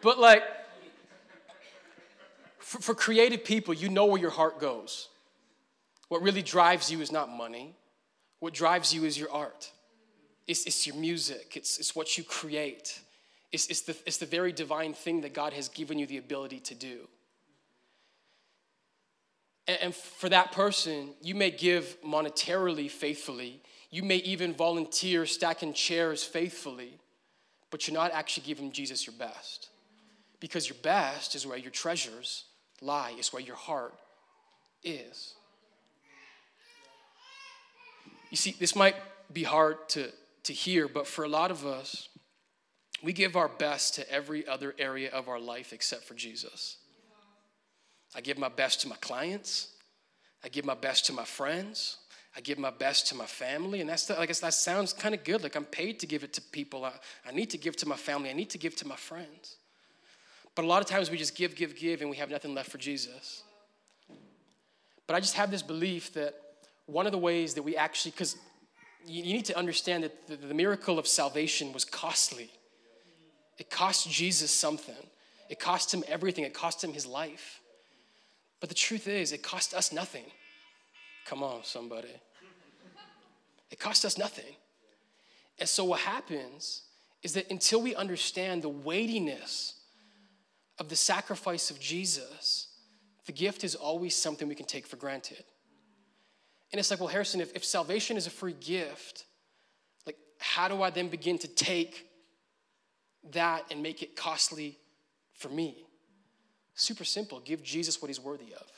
[0.00, 0.42] but like
[2.74, 5.08] for, for, creative people, you know where your heart goes.
[6.08, 7.76] What really drives you is not money.
[8.40, 9.70] What drives you is your art.
[10.48, 11.56] It's, it's your music.
[11.56, 13.00] It's, it's what you create.
[13.52, 16.60] It's, it's, the, it's the very divine thing that God has given you the ability
[16.60, 17.08] to do.
[19.68, 23.62] And for that person, you may give monetarily faithfully.
[23.90, 26.98] You may even volunteer stacking chairs faithfully,
[27.70, 29.68] but you're not actually giving Jesus your best.
[30.40, 32.44] Because your best is where your treasures
[32.84, 33.94] lie, is where your heart
[34.82, 35.34] is.
[38.30, 38.96] You see, this might
[39.32, 40.10] be hard to,
[40.44, 42.08] to hear, but for a lot of us,
[43.02, 46.78] we give our best to every other area of our life except for Jesus.
[48.14, 49.68] I give my best to my clients.
[50.42, 51.98] I give my best to my friends.
[52.36, 53.80] I give my best to my family.
[53.80, 55.42] And that's the, I guess that sounds kind of good.
[55.42, 56.84] Like I'm paid to give it to people.
[56.84, 56.92] I,
[57.26, 58.30] I need to give to my family.
[58.30, 59.56] I need to give to my friends.
[60.54, 62.70] But a lot of times we just give, give, give, and we have nothing left
[62.70, 63.42] for Jesus.
[65.06, 66.34] But I just have this belief that
[66.86, 68.36] one of the ways that we actually, because
[69.06, 72.50] you, need to understand that the, the miracle of salvation was costly.
[73.58, 74.94] It cost Jesus something,
[75.48, 77.60] it cost him everything, it cost him his life.
[78.60, 80.24] But the truth is, it cost us nothing.
[81.26, 82.08] Come on, somebody.
[83.70, 84.56] It cost us nothing.
[85.58, 86.82] And so, what happens
[87.22, 89.73] is that until we understand the weightiness
[90.78, 92.68] of the sacrifice of Jesus,
[93.26, 95.44] the gift is always something we can take for granted.
[96.72, 99.24] And it's like, well, Harrison, if, if salvation is a free gift,
[100.06, 102.08] like, how do I then begin to take
[103.32, 104.78] that and make it costly
[105.34, 105.86] for me?
[106.74, 107.40] Super simple.
[107.40, 108.70] Give Jesus what he's worthy of.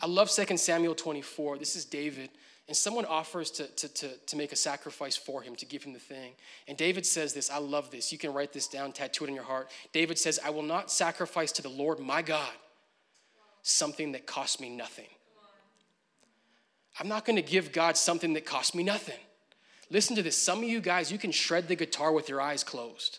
[0.00, 1.58] I love 2 Samuel 24.
[1.58, 2.30] This is David,
[2.68, 5.92] and someone offers to, to, to, to make a sacrifice for him, to give him
[5.92, 6.32] the thing.
[6.68, 8.12] And David says this I love this.
[8.12, 9.70] You can write this down, tattoo it in your heart.
[9.92, 12.52] David says, I will not sacrifice to the Lord my God
[13.62, 15.08] something that costs me nothing.
[17.00, 19.18] I'm not going to give God something that costs me nothing.
[19.90, 20.36] Listen to this.
[20.36, 23.18] Some of you guys, you can shred the guitar with your eyes closed.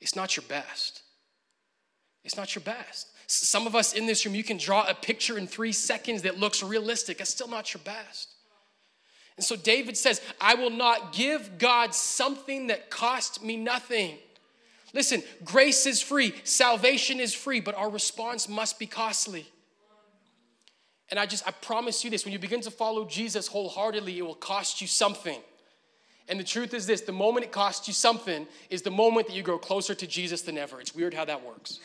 [0.00, 1.02] It's not your best.
[2.24, 3.08] It's not your best.
[3.26, 6.38] Some of us in this room, you can draw a picture in three seconds that
[6.38, 7.20] looks realistic.
[7.20, 8.31] It's still not your best.
[9.42, 14.18] And so David says, I will not give God something that cost me nothing.
[14.94, 19.44] Listen, grace is free, salvation is free, but our response must be costly.
[21.08, 24.22] And I just, I promise you this when you begin to follow Jesus wholeheartedly, it
[24.22, 25.40] will cost you something.
[26.28, 29.34] And the truth is this the moment it costs you something is the moment that
[29.34, 30.80] you grow closer to Jesus than ever.
[30.80, 31.80] It's weird how that works.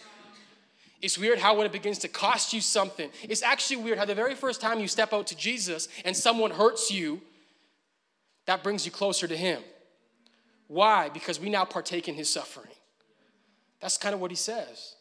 [1.02, 4.16] It's weird how when it begins to cost you something, it's actually weird how the
[4.16, 7.22] very first time you step out to Jesus and someone hurts you,
[8.48, 9.62] that brings you closer to Him.
[10.68, 11.10] Why?
[11.10, 12.72] Because we now partake in His suffering.
[13.80, 14.96] That's kind of what He says.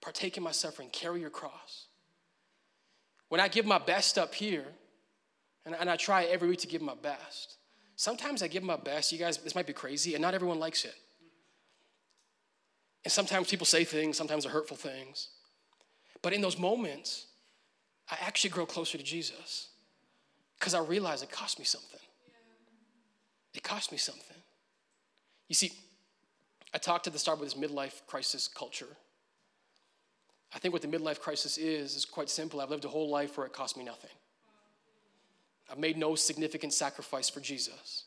[0.00, 1.86] Partake in my suffering, carry your cross.
[3.28, 4.64] When I give my best up here,
[5.66, 7.56] and, and I try every week to give my best,
[7.96, 9.10] sometimes I give my best.
[9.10, 10.94] You guys, this might be crazy, and not everyone likes it.
[13.04, 15.28] And sometimes people say things, sometimes they're hurtful things.
[16.22, 17.26] But in those moments,
[18.10, 19.68] I actually grow closer to Jesus
[20.58, 22.00] because I realize it cost me something.
[23.58, 24.36] It cost me something.
[25.48, 25.72] You see,
[26.72, 28.86] I talked at the start with this midlife crisis culture.
[30.54, 32.60] I think what the midlife crisis is is quite simple.
[32.60, 34.12] I've lived a whole life where it cost me nothing.
[35.68, 38.04] I've made no significant sacrifice for Jesus.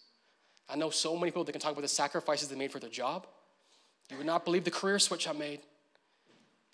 [0.69, 2.89] I know so many people that can talk about the sacrifices they made for their
[2.89, 3.27] job,
[4.09, 5.59] you would not believe the career switch I made.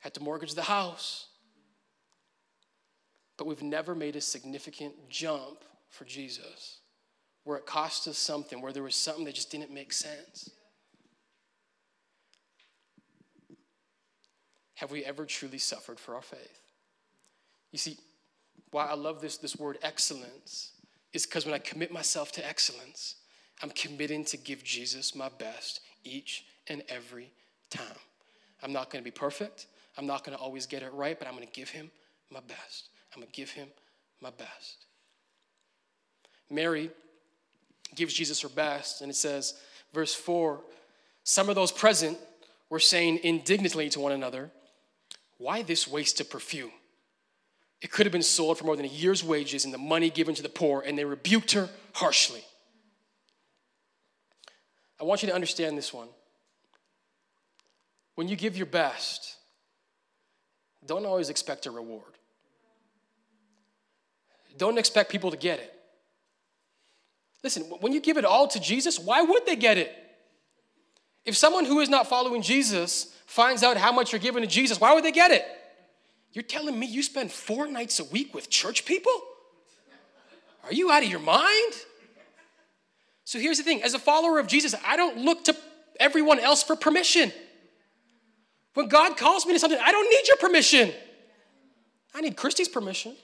[0.02, 1.30] had to mortgage the house.
[3.38, 6.82] But we've never made a significant jump for Jesus
[7.48, 10.50] where it cost us something, where there was something that just didn't make sense.
[14.76, 16.60] Have we ever truly suffered for our faith?
[17.72, 17.98] You see,
[18.72, 20.74] why I love this, this word excellence
[21.14, 23.16] is because when I commit myself to excellence,
[23.64, 27.32] I'm committing to give Jesus my best each and every
[27.70, 27.86] time.
[28.62, 29.68] I'm not going to be perfect.
[29.98, 31.92] I'm not going to always get it right, but I'm going to give him
[32.30, 32.90] my best.
[33.16, 33.70] I'm going to give him
[34.22, 34.84] my best.
[36.50, 36.92] Mary
[37.96, 39.54] gives Jesus her best, and it says,
[39.94, 40.60] verse 4
[41.24, 42.18] Some of those present
[42.70, 44.52] were saying indignantly to one another,
[45.38, 46.72] Why this waste of perfume?
[47.82, 50.34] It could have been sold for more than a year's wages and the money given
[50.36, 52.44] to the poor, and they rebuked her harshly.
[55.00, 56.08] I want you to understand this one.
[58.16, 59.36] When you give your best,
[60.88, 62.18] don't always expect a reward.
[64.58, 65.77] Don't expect people to get it.
[67.44, 69.92] Listen, when you give it all to Jesus, why would they get it?
[71.26, 74.80] If someone who is not following Jesus finds out how much you're giving to Jesus,
[74.80, 75.46] why would they get it?
[76.34, 79.12] You're telling me you spend four nights a week with church people?
[80.64, 81.74] Are you out of your mind?
[83.24, 85.56] So here's the thing as a follower of Jesus, I don't look to
[86.00, 87.32] everyone else for permission.
[88.74, 90.94] When God calls me to something, I don't need your permission.
[92.14, 93.16] I need Christy's permission.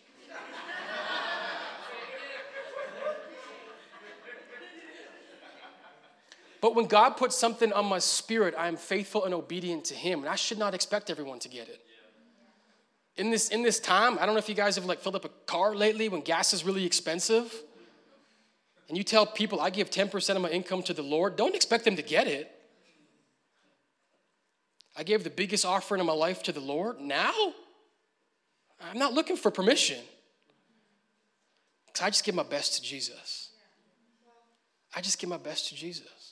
[6.64, 10.22] But when God puts something on my spirit, I am faithful and obedient to Him,
[10.22, 11.82] and I should not expect everyone to get it.
[13.18, 15.26] In this, in this time, I don't know if you guys have like filled up
[15.26, 17.54] a car lately when gas is really expensive.
[18.88, 21.84] And you tell people I give 10% of my income to the Lord, don't expect
[21.84, 22.50] them to get it.
[24.96, 27.02] I gave the biggest offering of my life to the Lord.
[27.02, 27.34] Now,
[28.82, 30.00] I'm not looking for permission.
[31.88, 33.50] Because I just give my best to Jesus.
[34.96, 36.23] I just give my best to Jesus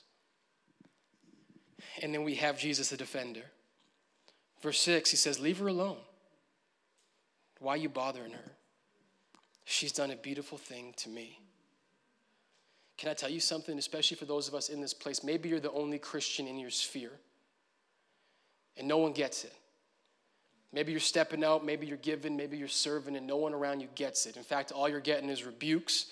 [2.01, 3.43] and then we have Jesus the defender.
[4.61, 5.97] Verse 6, he says, Leave her alone.
[7.59, 8.51] Why are you bothering her?
[9.65, 11.39] She's done a beautiful thing to me.
[12.97, 15.23] Can I tell you something, especially for those of us in this place?
[15.23, 17.11] Maybe you're the only Christian in your sphere,
[18.77, 19.53] and no one gets it.
[20.73, 23.89] Maybe you're stepping out, maybe you're giving, maybe you're serving, and no one around you
[23.95, 24.37] gets it.
[24.37, 26.07] In fact, all you're getting is rebukes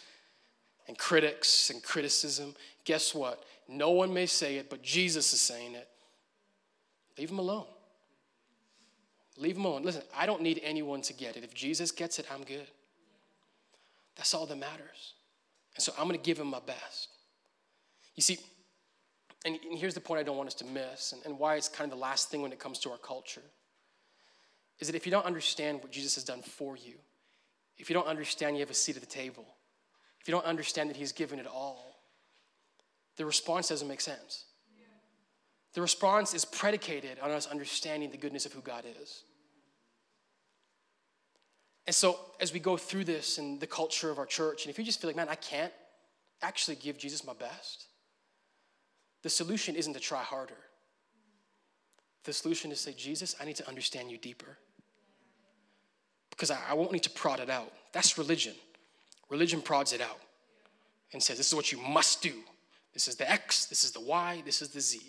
[0.87, 2.55] and critics and criticism.
[2.83, 3.43] Guess what?
[3.69, 5.87] No one may say it, but Jesus is saying it.
[7.17, 7.67] Leave him alone.
[9.37, 9.83] Leave him alone.
[9.83, 11.43] Listen, I don't need anyone to get it.
[11.43, 12.67] If Jesus gets it, I'm good.
[14.15, 15.13] That's all that matters.
[15.75, 17.09] And so I'm going to give him my best.
[18.15, 18.39] You see,
[19.45, 21.97] and here's the point I don't want us to miss, and, why it's kind of
[21.97, 23.43] the last thing when it comes to our culture,
[24.79, 26.95] is that if you don't understand what Jesus has done for you,
[27.77, 29.45] if you don't understand you have a seat at the table,
[30.19, 31.88] if you don't understand that he's given it all,
[33.19, 34.45] the response doesn't make sense.
[35.73, 39.23] The response is predicated on us understanding the goodness of who God is.
[41.85, 44.79] And so, as we go through this and the culture of our church, and if
[44.79, 45.73] you just feel like, man, I can't
[46.41, 47.87] actually give Jesus my best,
[49.21, 50.53] the solution isn't to try harder.
[52.23, 54.57] The solution is to say, Jesus, I need to understand you deeper.
[56.29, 57.73] Because I, I won't need to prod it out.
[57.91, 58.53] That's religion.
[59.29, 60.19] Religion prods it out
[61.11, 62.33] and says, this is what you must do.
[62.99, 64.99] This is the X, this is the Y, this is the Z.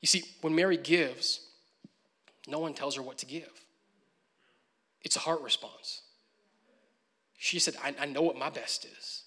[0.00, 1.40] You see, when Mary gives,
[2.46, 3.50] no one tells her what to give.
[5.02, 6.02] It's a heart response.
[7.36, 9.24] She said, I, I know what my best is.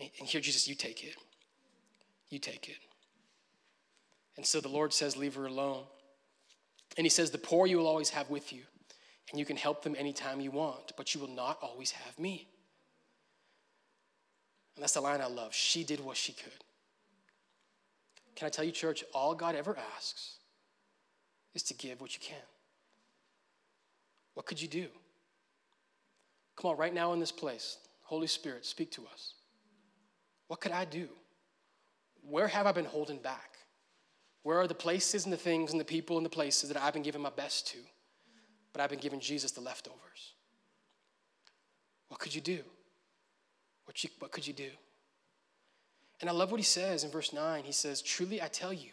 [0.00, 1.14] And, and here, Jesus, you take it.
[2.30, 2.78] You take it.
[4.36, 5.84] And so the Lord says, Leave her alone.
[6.96, 8.62] And He says, The poor you will always have with you,
[9.30, 12.48] and you can help them anytime you want, but you will not always have me.
[14.76, 15.54] And that's the line I love.
[15.54, 16.64] She did what she could.
[18.36, 20.36] Can I tell you, church, all God ever asks
[21.54, 22.36] is to give what you can.
[24.34, 24.86] What could you do?
[26.56, 29.34] Come on, right now in this place, Holy Spirit, speak to us.
[30.48, 31.08] What could I do?
[32.22, 33.56] Where have I been holding back?
[34.42, 36.94] Where are the places and the things and the people and the places that I've
[36.94, 37.78] been giving my best to,
[38.72, 40.34] but I've been giving Jesus the leftovers?
[42.08, 42.60] What could you do?
[43.90, 44.70] What, you, what could you do?
[46.20, 47.64] And I love what he says in verse 9.
[47.64, 48.90] He says, Truly I tell you,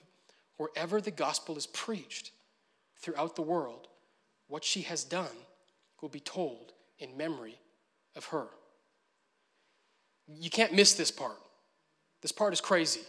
[0.57, 2.31] wherever the gospel is preached
[2.95, 3.89] throughout the world,
[4.47, 5.35] what she has done
[6.01, 7.59] will be told in memory
[8.15, 8.47] of her.
[10.27, 11.37] You can't miss this part.
[12.23, 13.01] This part is crazy.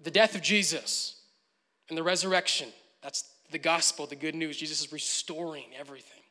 [0.00, 1.22] The death of Jesus
[1.88, 2.68] and the resurrection,
[3.02, 4.56] that's, the gospel, the good news.
[4.56, 6.22] Jesus is restoring everything.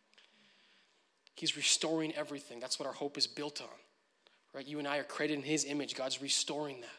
[1.35, 2.61] He's restoring everything.
[2.61, 3.67] That's what our hope is built on.
[4.53, 4.65] Right?
[4.65, 5.95] You and I are created in his image.
[5.95, 6.89] God's restoring that.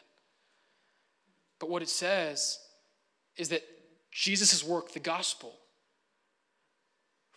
[1.59, 2.59] But what it says
[3.37, 3.63] is that
[4.11, 5.53] Jesus' work, the gospel,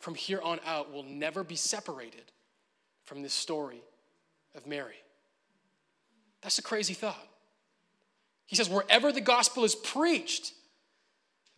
[0.01, 2.33] from here on out will never be separated
[3.05, 3.83] from this story
[4.55, 4.97] of Mary.
[6.43, 7.27] That's a crazy thought.
[8.47, 10.53] He says, wherever the gospel is preached,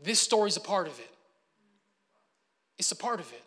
[0.00, 1.11] this story is a part of it.
[2.78, 3.42] It's a part of it.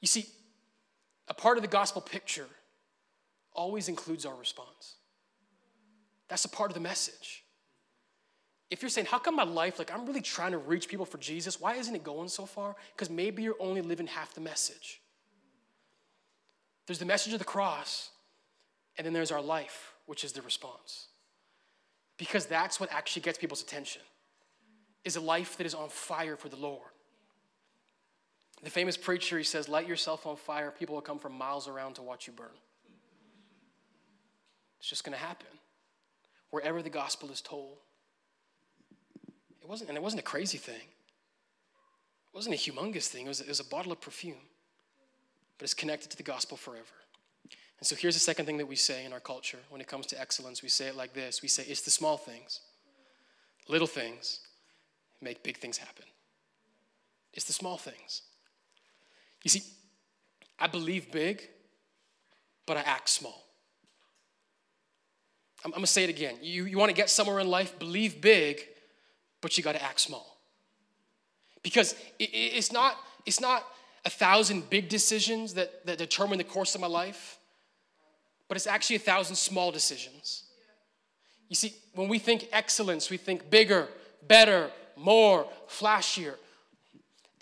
[0.00, 0.26] You see,
[1.42, 2.46] part of the gospel picture
[3.52, 4.94] always includes our response.
[6.28, 7.42] That's a part of the message.
[8.70, 11.18] If you're saying, How come my life, like I'm really trying to reach people for
[11.18, 12.76] Jesus, why isn't it going so far?
[12.94, 15.00] Because maybe you're only living half the message.
[16.86, 18.10] There's the message of the cross,
[18.96, 21.08] and then there's our life, which is the response.
[22.18, 24.02] Because that's what actually gets people's attention,
[25.04, 26.92] is a life that is on fire for the Lord.
[28.62, 31.94] The famous preacher, he says, Light yourself on fire, people will come from miles around
[31.94, 32.46] to watch you burn.
[34.78, 35.46] It's just going to happen
[36.50, 37.78] wherever the gospel is told.
[39.60, 40.74] It wasn't, and it wasn't a crazy thing.
[40.74, 43.26] It wasn't a humongous thing.
[43.26, 44.36] It was, it was a bottle of perfume,
[45.58, 46.82] but it's connected to the gospel forever.
[47.78, 50.06] And so here's the second thing that we say in our culture when it comes
[50.06, 50.62] to excellence.
[50.62, 52.60] We say it like this we say, it's the small things,
[53.68, 54.40] little things
[55.20, 56.04] make big things happen.
[57.32, 58.22] It's the small things.
[59.42, 59.62] You see,
[60.58, 61.48] I believe big,
[62.66, 63.44] but I act small.
[65.64, 66.36] I'm, I'm gonna say it again.
[66.40, 68.62] You, you wanna get somewhere in life, believe big,
[69.40, 70.38] but you gotta act small.
[71.62, 73.64] Because it, it's, not, it's not
[74.04, 77.38] a thousand big decisions that, that determine the course of my life
[78.52, 80.42] but it's actually a thousand small decisions.
[81.48, 83.88] You see, when we think excellence, we think bigger,
[84.28, 86.34] better, more, flashier.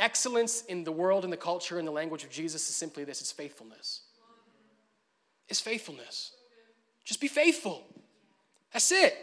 [0.00, 3.20] Excellence in the world, in the culture, in the language of Jesus is simply this
[3.20, 4.00] it's faithfulness.
[5.46, 6.32] It's faithfulness.
[7.04, 7.84] Just be faithful.
[8.72, 9.14] That's it.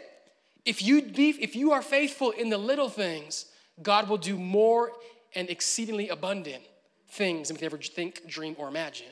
[0.64, 3.46] If you, be, if you are faithful in the little things,
[3.82, 4.92] God will do more
[5.34, 6.62] and exceedingly abundant
[7.10, 9.06] things than we can ever think, dream, or imagine.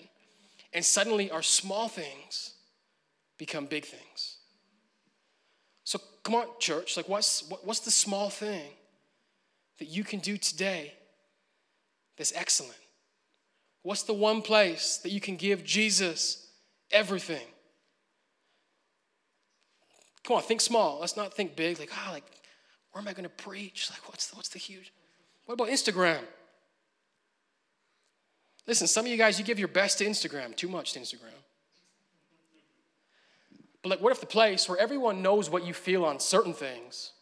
[0.72, 2.54] And suddenly, our small things
[3.38, 4.36] become big things.
[5.84, 8.70] So come on, church, like what's what, what's the small thing
[9.78, 10.92] that you can do today
[12.16, 12.76] that's excellent?
[13.82, 16.48] What's the one place that you can give Jesus
[16.90, 17.46] everything?
[20.24, 20.98] Come on, think small.
[21.00, 21.78] Let's not think big.
[21.78, 22.24] Like, ah, oh, like,
[22.90, 23.90] where am I going to preach?
[23.90, 24.92] Like, what's the, what's the huge?
[25.44, 26.18] What about Instagram?
[28.66, 31.30] Listen, some of you guys, you give your best to Instagram, too much to Instagram.
[33.82, 37.12] But like, what if the place where everyone knows what you feel on certain things,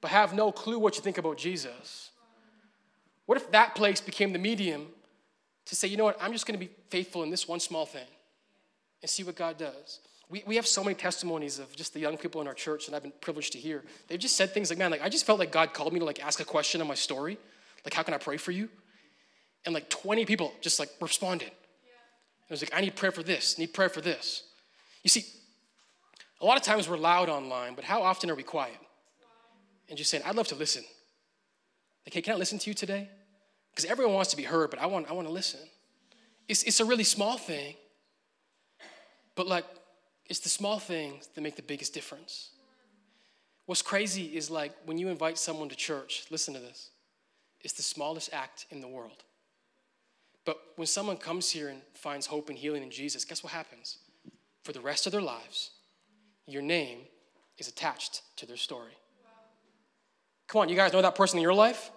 [0.00, 2.11] but have no clue what you think about Jesus?
[3.32, 4.88] What if that place became the medium
[5.64, 7.86] to say, you know what, I'm just going to be faithful in this one small
[7.86, 8.04] thing
[9.00, 10.00] and see what God does?
[10.28, 12.94] We, we have so many testimonies of just the young people in our church that
[12.94, 13.84] I've been privileged to hear.
[14.06, 16.04] They've just said things like, man, like I just felt like God called me to
[16.04, 17.38] like ask a question on my story.
[17.86, 18.68] Like, how can I pray for you?
[19.64, 21.46] And like 20 people just like responded.
[21.46, 22.48] Yeah.
[22.48, 24.42] It was like, I need prayer for this, need prayer for this.
[25.04, 25.24] You see,
[26.42, 28.76] a lot of times we're loud online, but how often are we quiet?
[29.88, 30.84] And just saying, I'd love to listen.
[32.04, 33.08] Like, hey, can I listen to you today?
[33.74, 35.60] Because everyone wants to be heard, but I want, I want to listen.
[36.48, 37.74] It's, it's a really small thing,
[39.34, 39.64] but like,
[40.26, 42.50] it's the small things that make the biggest difference.
[43.66, 46.90] What's crazy is like when you invite someone to church, listen to this,
[47.60, 49.24] it's the smallest act in the world.
[50.44, 53.98] But when someone comes here and finds hope and healing in Jesus, guess what happens?
[54.64, 55.70] For the rest of their lives,
[56.46, 56.98] your name
[57.58, 58.96] is attached to their story.
[60.48, 61.90] Come on, you guys know that person in your life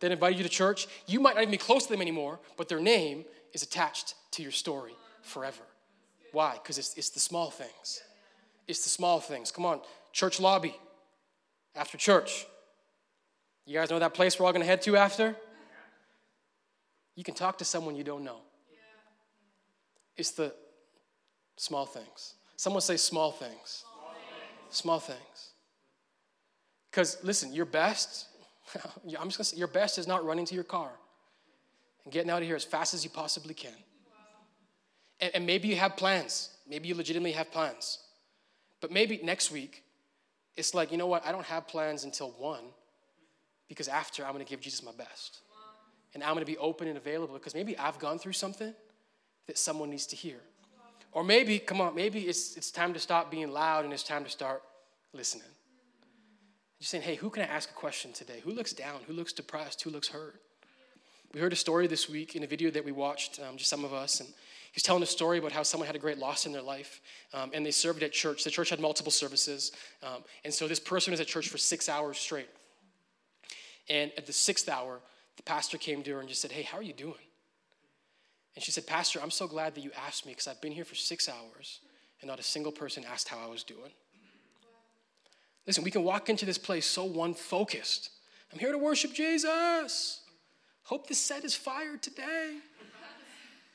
[0.00, 0.86] that invited you to church?
[1.06, 4.42] You might not even be close to them anymore, but their name is attached to
[4.42, 4.92] your story
[5.22, 5.62] forever.
[6.32, 6.54] Why?
[6.54, 8.02] Because it's, it's the small things.
[8.68, 9.50] It's the small things.
[9.50, 9.80] Come on,
[10.12, 10.76] church lobby
[11.74, 12.46] after church.
[13.64, 15.36] You guys know that place we're all to head to after?
[17.14, 18.38] You can talk to someone you don't know.
[20.16, 20.54] It's the
[21.56, 22.34] small things.
[22.56, 23.84] Someone say small things.
[24.70, 25.52] Small things.
[26.90, 28.26] Because listen, your best,
[29.18, 30.90] I'm just gonna say, your best is not running to your car
[32.04, 33.72] and getting out of here as fast as you possibly can.
[35.20, 36.50] And, and maybe you have plans.
[36.68, 37.98] Maybe you legitimately have plans.
[38.80, 39.82] But maybe next week,
[40.56, 41.26] it's like, you know what?
[41.26, 42.64] I don't have plans until one
[43.68, 45.40] because after I'm gonna give Jesus my best.
[46.14, 48.74] And I'm gonna be open and available because maybe I've gone through something
[49.46, 50.38] that someone needs to hear.
[51.12, 54.24] Or maybe, come on, maybe it's, it's time to stop being loud and it's time
[54.24, 54.62] to start
[55.12, 55.48] listening.
[56.78, 58.40] You're saying, hey, who can I ask a question today?
[58.44, 59.00] Who looks down?
[59.06, 59.82] Who looks depressed?
[59.82, 60.40] Who looks hurt?
[61.32, 63.84] We heard a story this week in a video that we watched, um, just some
[63.84, 66.46] of us, and he was telling a story about how someone had a great loss
[66.46, 67.00] in their life,
[67.32, 68.44] um, and they served at church.
[68.44, 69.72] The church had multiple services,
[70.02, 72.48] um, and so this person was at church for six hours straight.
[73.88, 75.00] And at the sixth hour,
[75.36, 77.14] the pastor came to her and just said, Hey, how are you doing?
[78.54, 80.84] And she said, Pastor, I'm so glad that you asked me because I've been here
[80.84, 81.80] for six hours
[82.20, 83.92] and not a single person asked how I was doing.
[85.66, 88.10] Listen, we can walk into this place so one focused.
[88.52, 90.20] I'm here to worship Jesus.
[90.84, 92.58] Hope the set is fired today.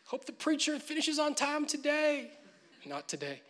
[0.05, 2.31] Hope the preacher finishes on time today.
[2.85, 3.41] Not today.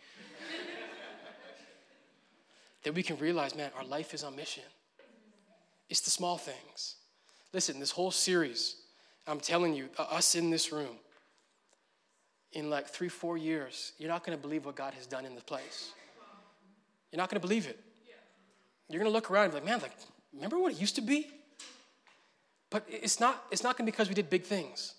[2.82, 4.64] that we can realize, man, our life is on mission.
[5.88, 6.96] It's the small things.
[7.52, 8.76] Listen, this whole series,
[9.26, 10.96] I'm telling you, uh, us in this room,
[12.52, 15.34] in like three, four years, you're not going to believe what God has done in
[15.34, 15.92] this place.
[17.10, 17.78] You're not going to believe it.
[18.92, 19.96] You're going to look around and be like, man, like,
[20.34, 21.26] remember what it used to be?
[22.68, 24.94] But it's not, it's not going to be because we did big things.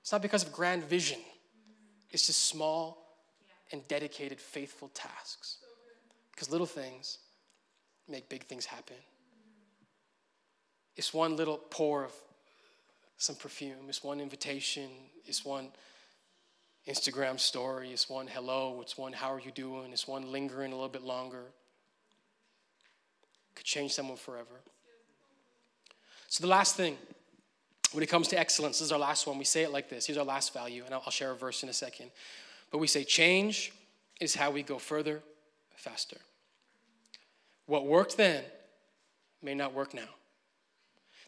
[0.00, 1.18] It's not because of grand vision.
[2.10, 3.06] It's just small
[3.70, 5.58] and dedicated, faithful tasks.
[6.32, 7.18] Because little things
[8.08, 8.96] make big things happen.
[10.96, 12.12] It's one little pour of
[13.18, 14.88] some perfume, it's one invitation,
[15.26, 15.68] it's one
[16.88, 20.74] Instagram story, it's one hello, it's one how are you doing, it's one lingering a
[20.74, 21.44] little bit longer.
[23.58, 24.60] Could change someone forever.
[26.28, 26.96] So, the last thing,
[27.90, 29.36] when it comes to excellence, this is our last one.
[29.36, 30.06] We say it like this.
[30.06, 32.12] Here's our last value, and I'll share a verse in a second.
[32.70, 33.72] But we say, change
[34.20, 35.22] is how we go further,
[35.74, 36.18] faster.
[37.66, 38.44] What worked then
[39.42, 40.08] may not work now.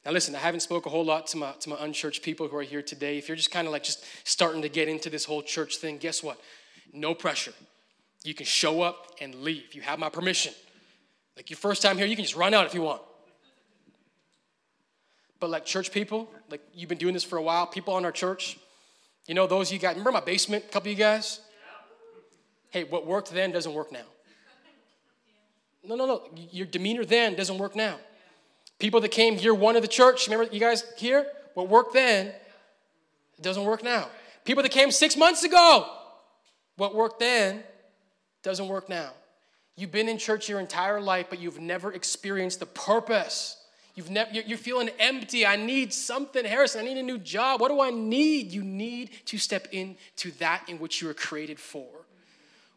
[0.06, 2.56] Now, listen, I haven't spoke a whole lot to my, to my unchurched people who
[2.56, 3.18] are here today.
[3.18, 5.98] If you're just kind of like just starting to get into this whole church thing,
[5.98, 6.40] guess what?
[6.92, 7.54] No pressure.
[8.22, 9.74] You can show up and leave.
[9.74, 10.54] You have my permission.
[11.36, 13.02] Like your first time here, you can just run out if you want.
[15.38, 18.12] But like church people, like you've been doing this for a while, people in our
[18.12, 18.58] church,
[19.26, 21.40] you know, those you guys, remember my basement, a couple of you guys?
[22.70, 24.04] Hey, what worked then doesn't work now.
[25.82, 26.28] No, no, no.
[26.50, 27.96] Your demeanor then doesn't work now.
[28.78, 31.26] People that came year one of the church, remember you guys here?
[31.54, 34.08] What worked then, it doesn't work now.
[34.44, 35.86] People that came six months ago,
[36.76, 37.62] what worked then
[38.42, 39.12] doesn't work now.
[39.80, 43.56] You've been in church your entire life, but you've never experienced the purpose.
[43.94, 45.46] You've never, you're feeling empty.
[45.46, 46.82] I need something, Harrison.
[46.82, 47.60] I need a new job.
[47.60, 48.52] What do I need?
[48.52, 51.86] You need to step into that in which you were created for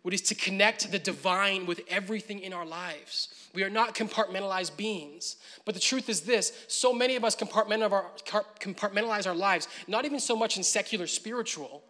[0.03, 3.29] which is to connect the divine with everything in our lives.
[3.53, 5.37] We are not compartmentalized beings.
[5.65, 10.35] But the truth is this so many of us compartmentalize our lives, not even so
[10.35, 11.83] much in secular spiritual,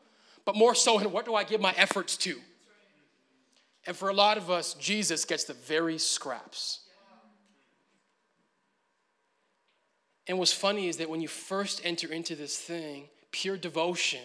[0.46, 2.40] but more so in what do I give my efforts to?
[3.86, 6.80] And for a lot of us, Jesus gets the very scraps.
[10.28, 14.22] And what's funny is that when you first enter into this thing, pure devotion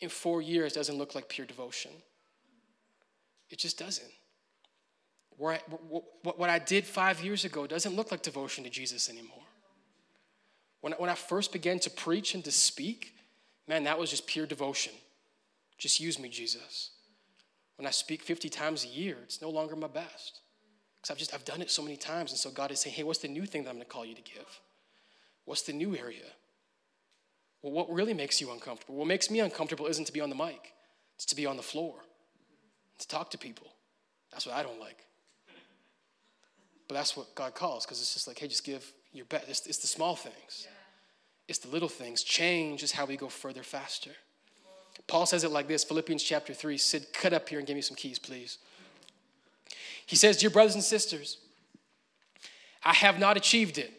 [0.00, 1.90] in four years doesn't look like pure devotion.
[3.50, 4.12] It just doesn't.
[5.36, 9.36] What I did five years ago doesn't look like devotion to Jesus anymore.
[10.80, 13.14] When, when I first began to preach and to speak,
[13.66, 14.92] man, that was just pure devotion.
[15.78, 16.90] Just use me, Jesus.
[17.78, 20.40] When I speak 50 times a year, it's no longer my best.
[21.00, 22.32] Because I've just I've done it so many times.
[22.32, 24.14] And so God is saying, hey, what's the new thing that I'm gonna call you
[24.14, 24.60] to give?
[25.44, 26.26] What's the new area?
[27.62, 28.96] Well, what really makes you uncomfortable?
[28.96, 30.74] What makes me uncomfortable isn't to be on the mic,
[31.16, 31.94] it's to be on the floor
[32.98, 33.68] to talk to people.
[34.32, 35.04] That's what I don't like.
[36.88, 39.48] But that's what God calls because it's just like, hey, just give your best.
[39.48, 40.70] It's, it's the small things, yeah.
[41.46, 42.22] it's the little things.
[42.22, 44.12] Change is how we go further faster.
[45.06, 46.76] Paul says it like this Philippians chapter 3.
[46.76, 48.58] Sid, cut up here and give me some keys, please.
[50.06, 51.38] He says, Dear brothers and sisters,
[52.82, 53.92] I have not achieved it.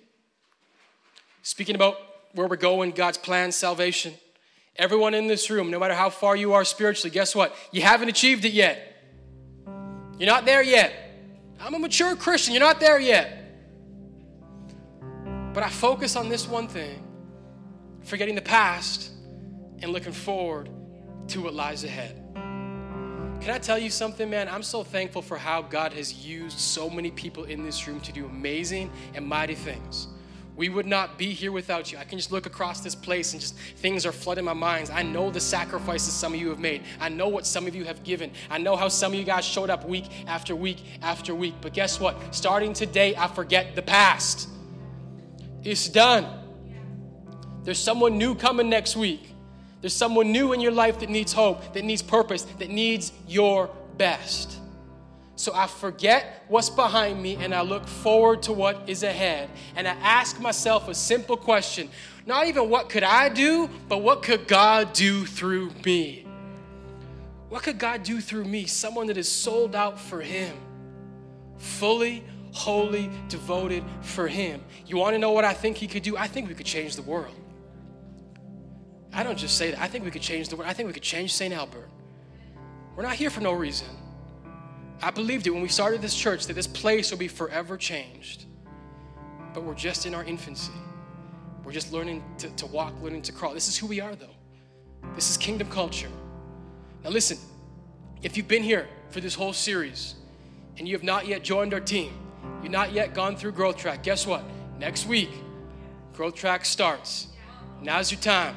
[1.44, 1.98] Speaking about
[2.34, 4.14] where we're going, God's plan, salvation.
[4.76, 7.56] Everyone in this room, no matter how far you are spiritually, guess what?
[7.72, 9.04] You haven't achieved it yet.
[10.18, 10.94] You're not there yet.
[11.60, 12.54] I'm a mature Christian.
[12.54, 13.36] You're not there yet.
[15.54, 17.04] But I focus on this one thing
[18.04, 19.12] forgetting the past
[19.82, 20.70] and looking forward
[21.30, 22.22] to what lies ahead.
[23.42, 24.50] Can I tell you something, man?
[24.50, 28.12] I'm so thankful for how God has used so many people in this room to
[28.12, 30.08] do amazing and mighty things.
[30.58, 31.98] We would not be here without you.
[31.98, 34.90] I can just look across this place and just things are flooding my minds.
[34.90, 36.84] I know the sacrifices some of you have made.
[37.00, 38.32] I know what some of you have given.
[38.50, 41.56] I know how some of you guys showed up week after week after week.
[41.62, 42.36] But guess what?
[42.36, 44.50] Starting today, I forget the past.
[45.64, 46.28] It's done.
[47.64, 49.34] There's someone new coming next week.
[49.82, 53.70] There's someone new in your life that needs hope, that needs purpose, that needs your
[53.98, 54.58] best.
[55.36, 59.50] So I forget what's behind me and I look forward to what is ahead.
[59.78, 61.90] And I ask myself a simple question
[62.26, 66.28] not even what could I do, but what could God do through me?
[67.48, 68.68] What could God do through me?
[68.68, 70.56] Someone that is sold out for Him,
[71.58, 74.62] fully, wholly devoted for Him.
[74.86, 76.18] You want to know what I think He could do?
[76.18, 77.34] I think we could change the world.
[79.14, 79.80] I don't just say that.
[79.80, 80.70] I think we could change the world.
[80.70, 81.54] I think we could change St.
[81.54, 81.90] Albert.
[82.96, 83.88] We're not here for no reason.
[85.02, 88.46] I believed it when we started this church that this place will be forever changed.
[89.54, 90.74] But we're just in our infancy.
[91.64, 93.54] We're just learning to, to walk, learning to crawl.
[93.54, 94.36] This is who we are, though.
[95.16, 96.10] This is kingdom culture.
[97.04, 97.38] Now, listen,
[98.22, 100.16] if you've been here for this whole series
[100.78, 102.14] and you have not yet joined our team,
[102.62, 104.44] you've not yet gone through Growth Track, guess what?
[104.78, 105.30] Next week,
[106.14, 107.28] Growth Track starts.
[107.82, 108.56] Now's your time.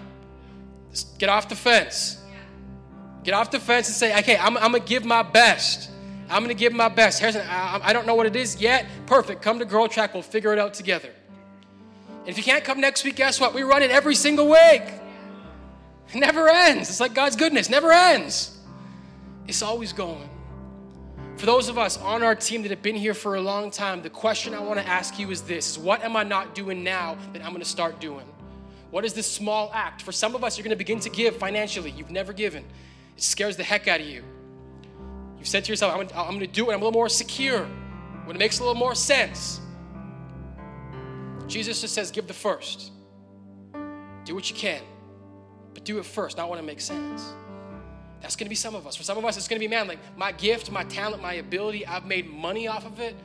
[0.92, 2.18] Just get off the fence.
[3.24, 5.90] Get off the fence and say, okay, I'm, I'm gonna give my best.
[6.28, 7.20] I'm gonna give my best.
[7.20, 8.86] Harrison, I, I don't know what it is yet.
[9.06, 9.42] Perfect.
[9.42, 10.14] Come to Growth Track.
[10.14, 11.10] We'll figure it out together.
[12.20, 13.54] And if you can't come next week, guess what?
[13.54, 14.82] We run it every single week.
[16.12, 16.88] It never ends.
[16.88, 18.58] It's like God's goodness, never ends.
[19.48, 20.28] It's always going.
[21.36, 24.02] For those of us on our team that have been here for a long time,
[24.02, 26.84] the question I want to ask you is this is what am I not doing
[26.84, 28.26] now that I'm going to start doing?
[28.92, 30.02] What is this small act?
[30.02, 31.90] For some of us, you're going to begin to give financially.
[31.90, 32.62] You've never given.
[33.16, 34.22] It scares the heck out of you.
[35.38, 36.74] You've said to yourself, I'm going, I'm going to do it.
[36.74, 37.64] I'm a little more secure
[38.26, 39.62] when it makes a little more sense.
[41.46, 42.92] Jesus just says, give the first.
[44.26, 44.82] Do what you can,
[45.72, 47.32] but do it first, not when it makes sense.
[48.20, 48.94] That's going to be some of us.
[48.94, 51.32] For some of us, it's going to be, man, like my gift, my talent, my
[51.34, 53.16] ability, I've made money off of it.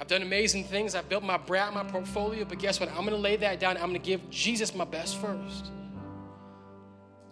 [0.00, 0.94] I've done amazing things.
[0.94, 2.88] I've built my brand, my portfolio, but guess what?
[2.88, 3.76] I'm going to lay that down.
[3.76, 5.70] I'm going to give Jesus my best first.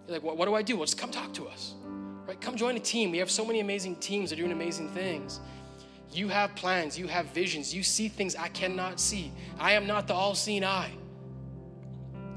[0.07, 0.75] You're like, what, do I do?
[0.75, 1.73] Well, just come talk to us.
[2.27, 2.39] Right?
[2.39, 3.09] Come join a team.
[3.09, 5.39] We have so many amazing teams that are doing amazing things.
[6.11, 9.31] You have plans, you have visions, you see things I cannot see.
[9.59, 10.91] I am not the all seeing eye.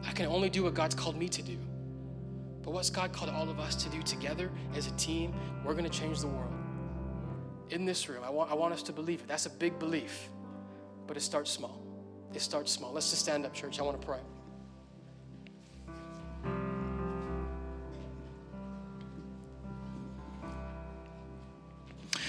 [0.05, 1.59] I can only do what God's called me to do.
[2.62, 5.35] But what's God called all of us to do together as a team?
[5.64, 6.53] We're going to change the world.
[7.72, 9.28] In this room, I want, I want us to believe it.
[9.28, 10.28] That's a big belief,
[11.06, 11.80] but it starts small.
[12.34, 12.92] It starts small.
[12.92, 13.80] Let's just stand up, church.
[13.80, 14.18] I want to pray.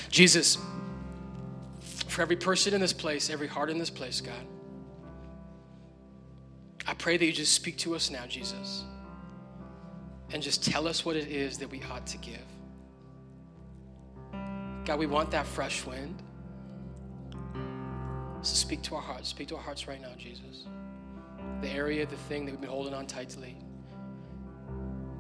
[0.10, 0.58] Jesus,
[2.08, 4.46] for every person in this place, every heart in this place, God.
[6.88, 8.86] I pray that you just speak to us now, Jesus,
[10.32, 12.53] and just tell us what it is that we ought to give.
[14.86, 16.22] God, we want that fresh wind.
[18.42, 19.30] So speak to our hearts.
[19.30, 20.66] Speak to our hearts right now, Jesus.
[21.62, 23.56] The area, the thing that we've been holding on tightly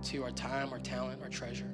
[0.03, 1.69] to our time, our talent, our treasure.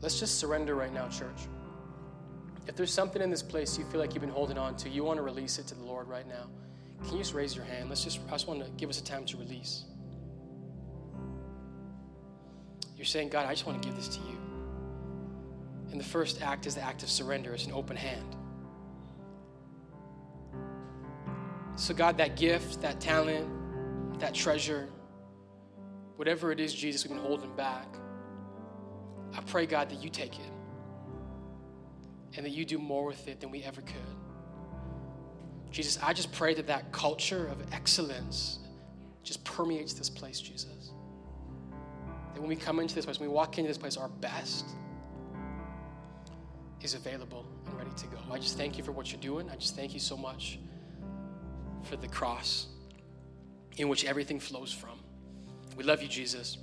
[0.00, 1.48] Let's just surrender right now, church.
[2.68, 5.02] If there's something in this place you feel like you've been holding on to, you
[5.02, 6.46] want to release it to the Lord right now,
[7.02, 7.88] can you just raise your hand?
[7.88, 9.86] Let's just, I just want to give us a time to release.
[13.00, 14.36] You're saying, God, I just want to give this to you.
[15.90, 18.36] And the first act is the act of surrender, it's an open hand.
[21.76, 23.48] So, God, that gift, that talent,
[24.20, 24.90] that treasure,
[26.16, 27.86] whatever it is, Jesus, we've been holding back.
[29.32, 30.52] I pray, God, that you take it
[32.36, 33.96] and that you do more with it than we ever could.
[35.70, 38.58] Jesus, I just pray that that culture of excellence
[39.22, 40.79] just permeates this place, Jesus.
[42.40, 44.64] When we come into this place, when we walk into this place, our best
[46.80, 48.16] is available and ready to go.
[48.32, 49.50] I just thank you for what you're doing.
[49.50, 50.58] I just thank you so much
[51.82, 52.68] for the cross
[53.76, 54.98] in which everything flows from.
[55.76, 56.56] We love you, Jesus.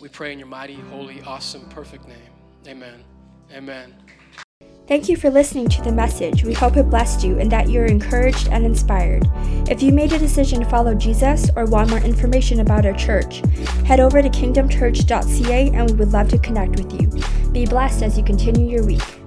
[0.00, 2.32] We pray in your mighty, holy, awesome, perfect name.
[2.68, 3.02] Amen.
[3.52, 3.94] Amen.
[4.88, 6.44] Thank you for listening to the message.
[6.44, 9.28] We hope it blessed you and that you're encouraged and inspired.
[9.70, 13.42] If you made a decision to follow Jesus or want more information about our church,
[13.86, 17.08] head over to kingdomchurch.ca and we would love to connect with you.
[17.52, 19.21] Be blessed as you continue your week.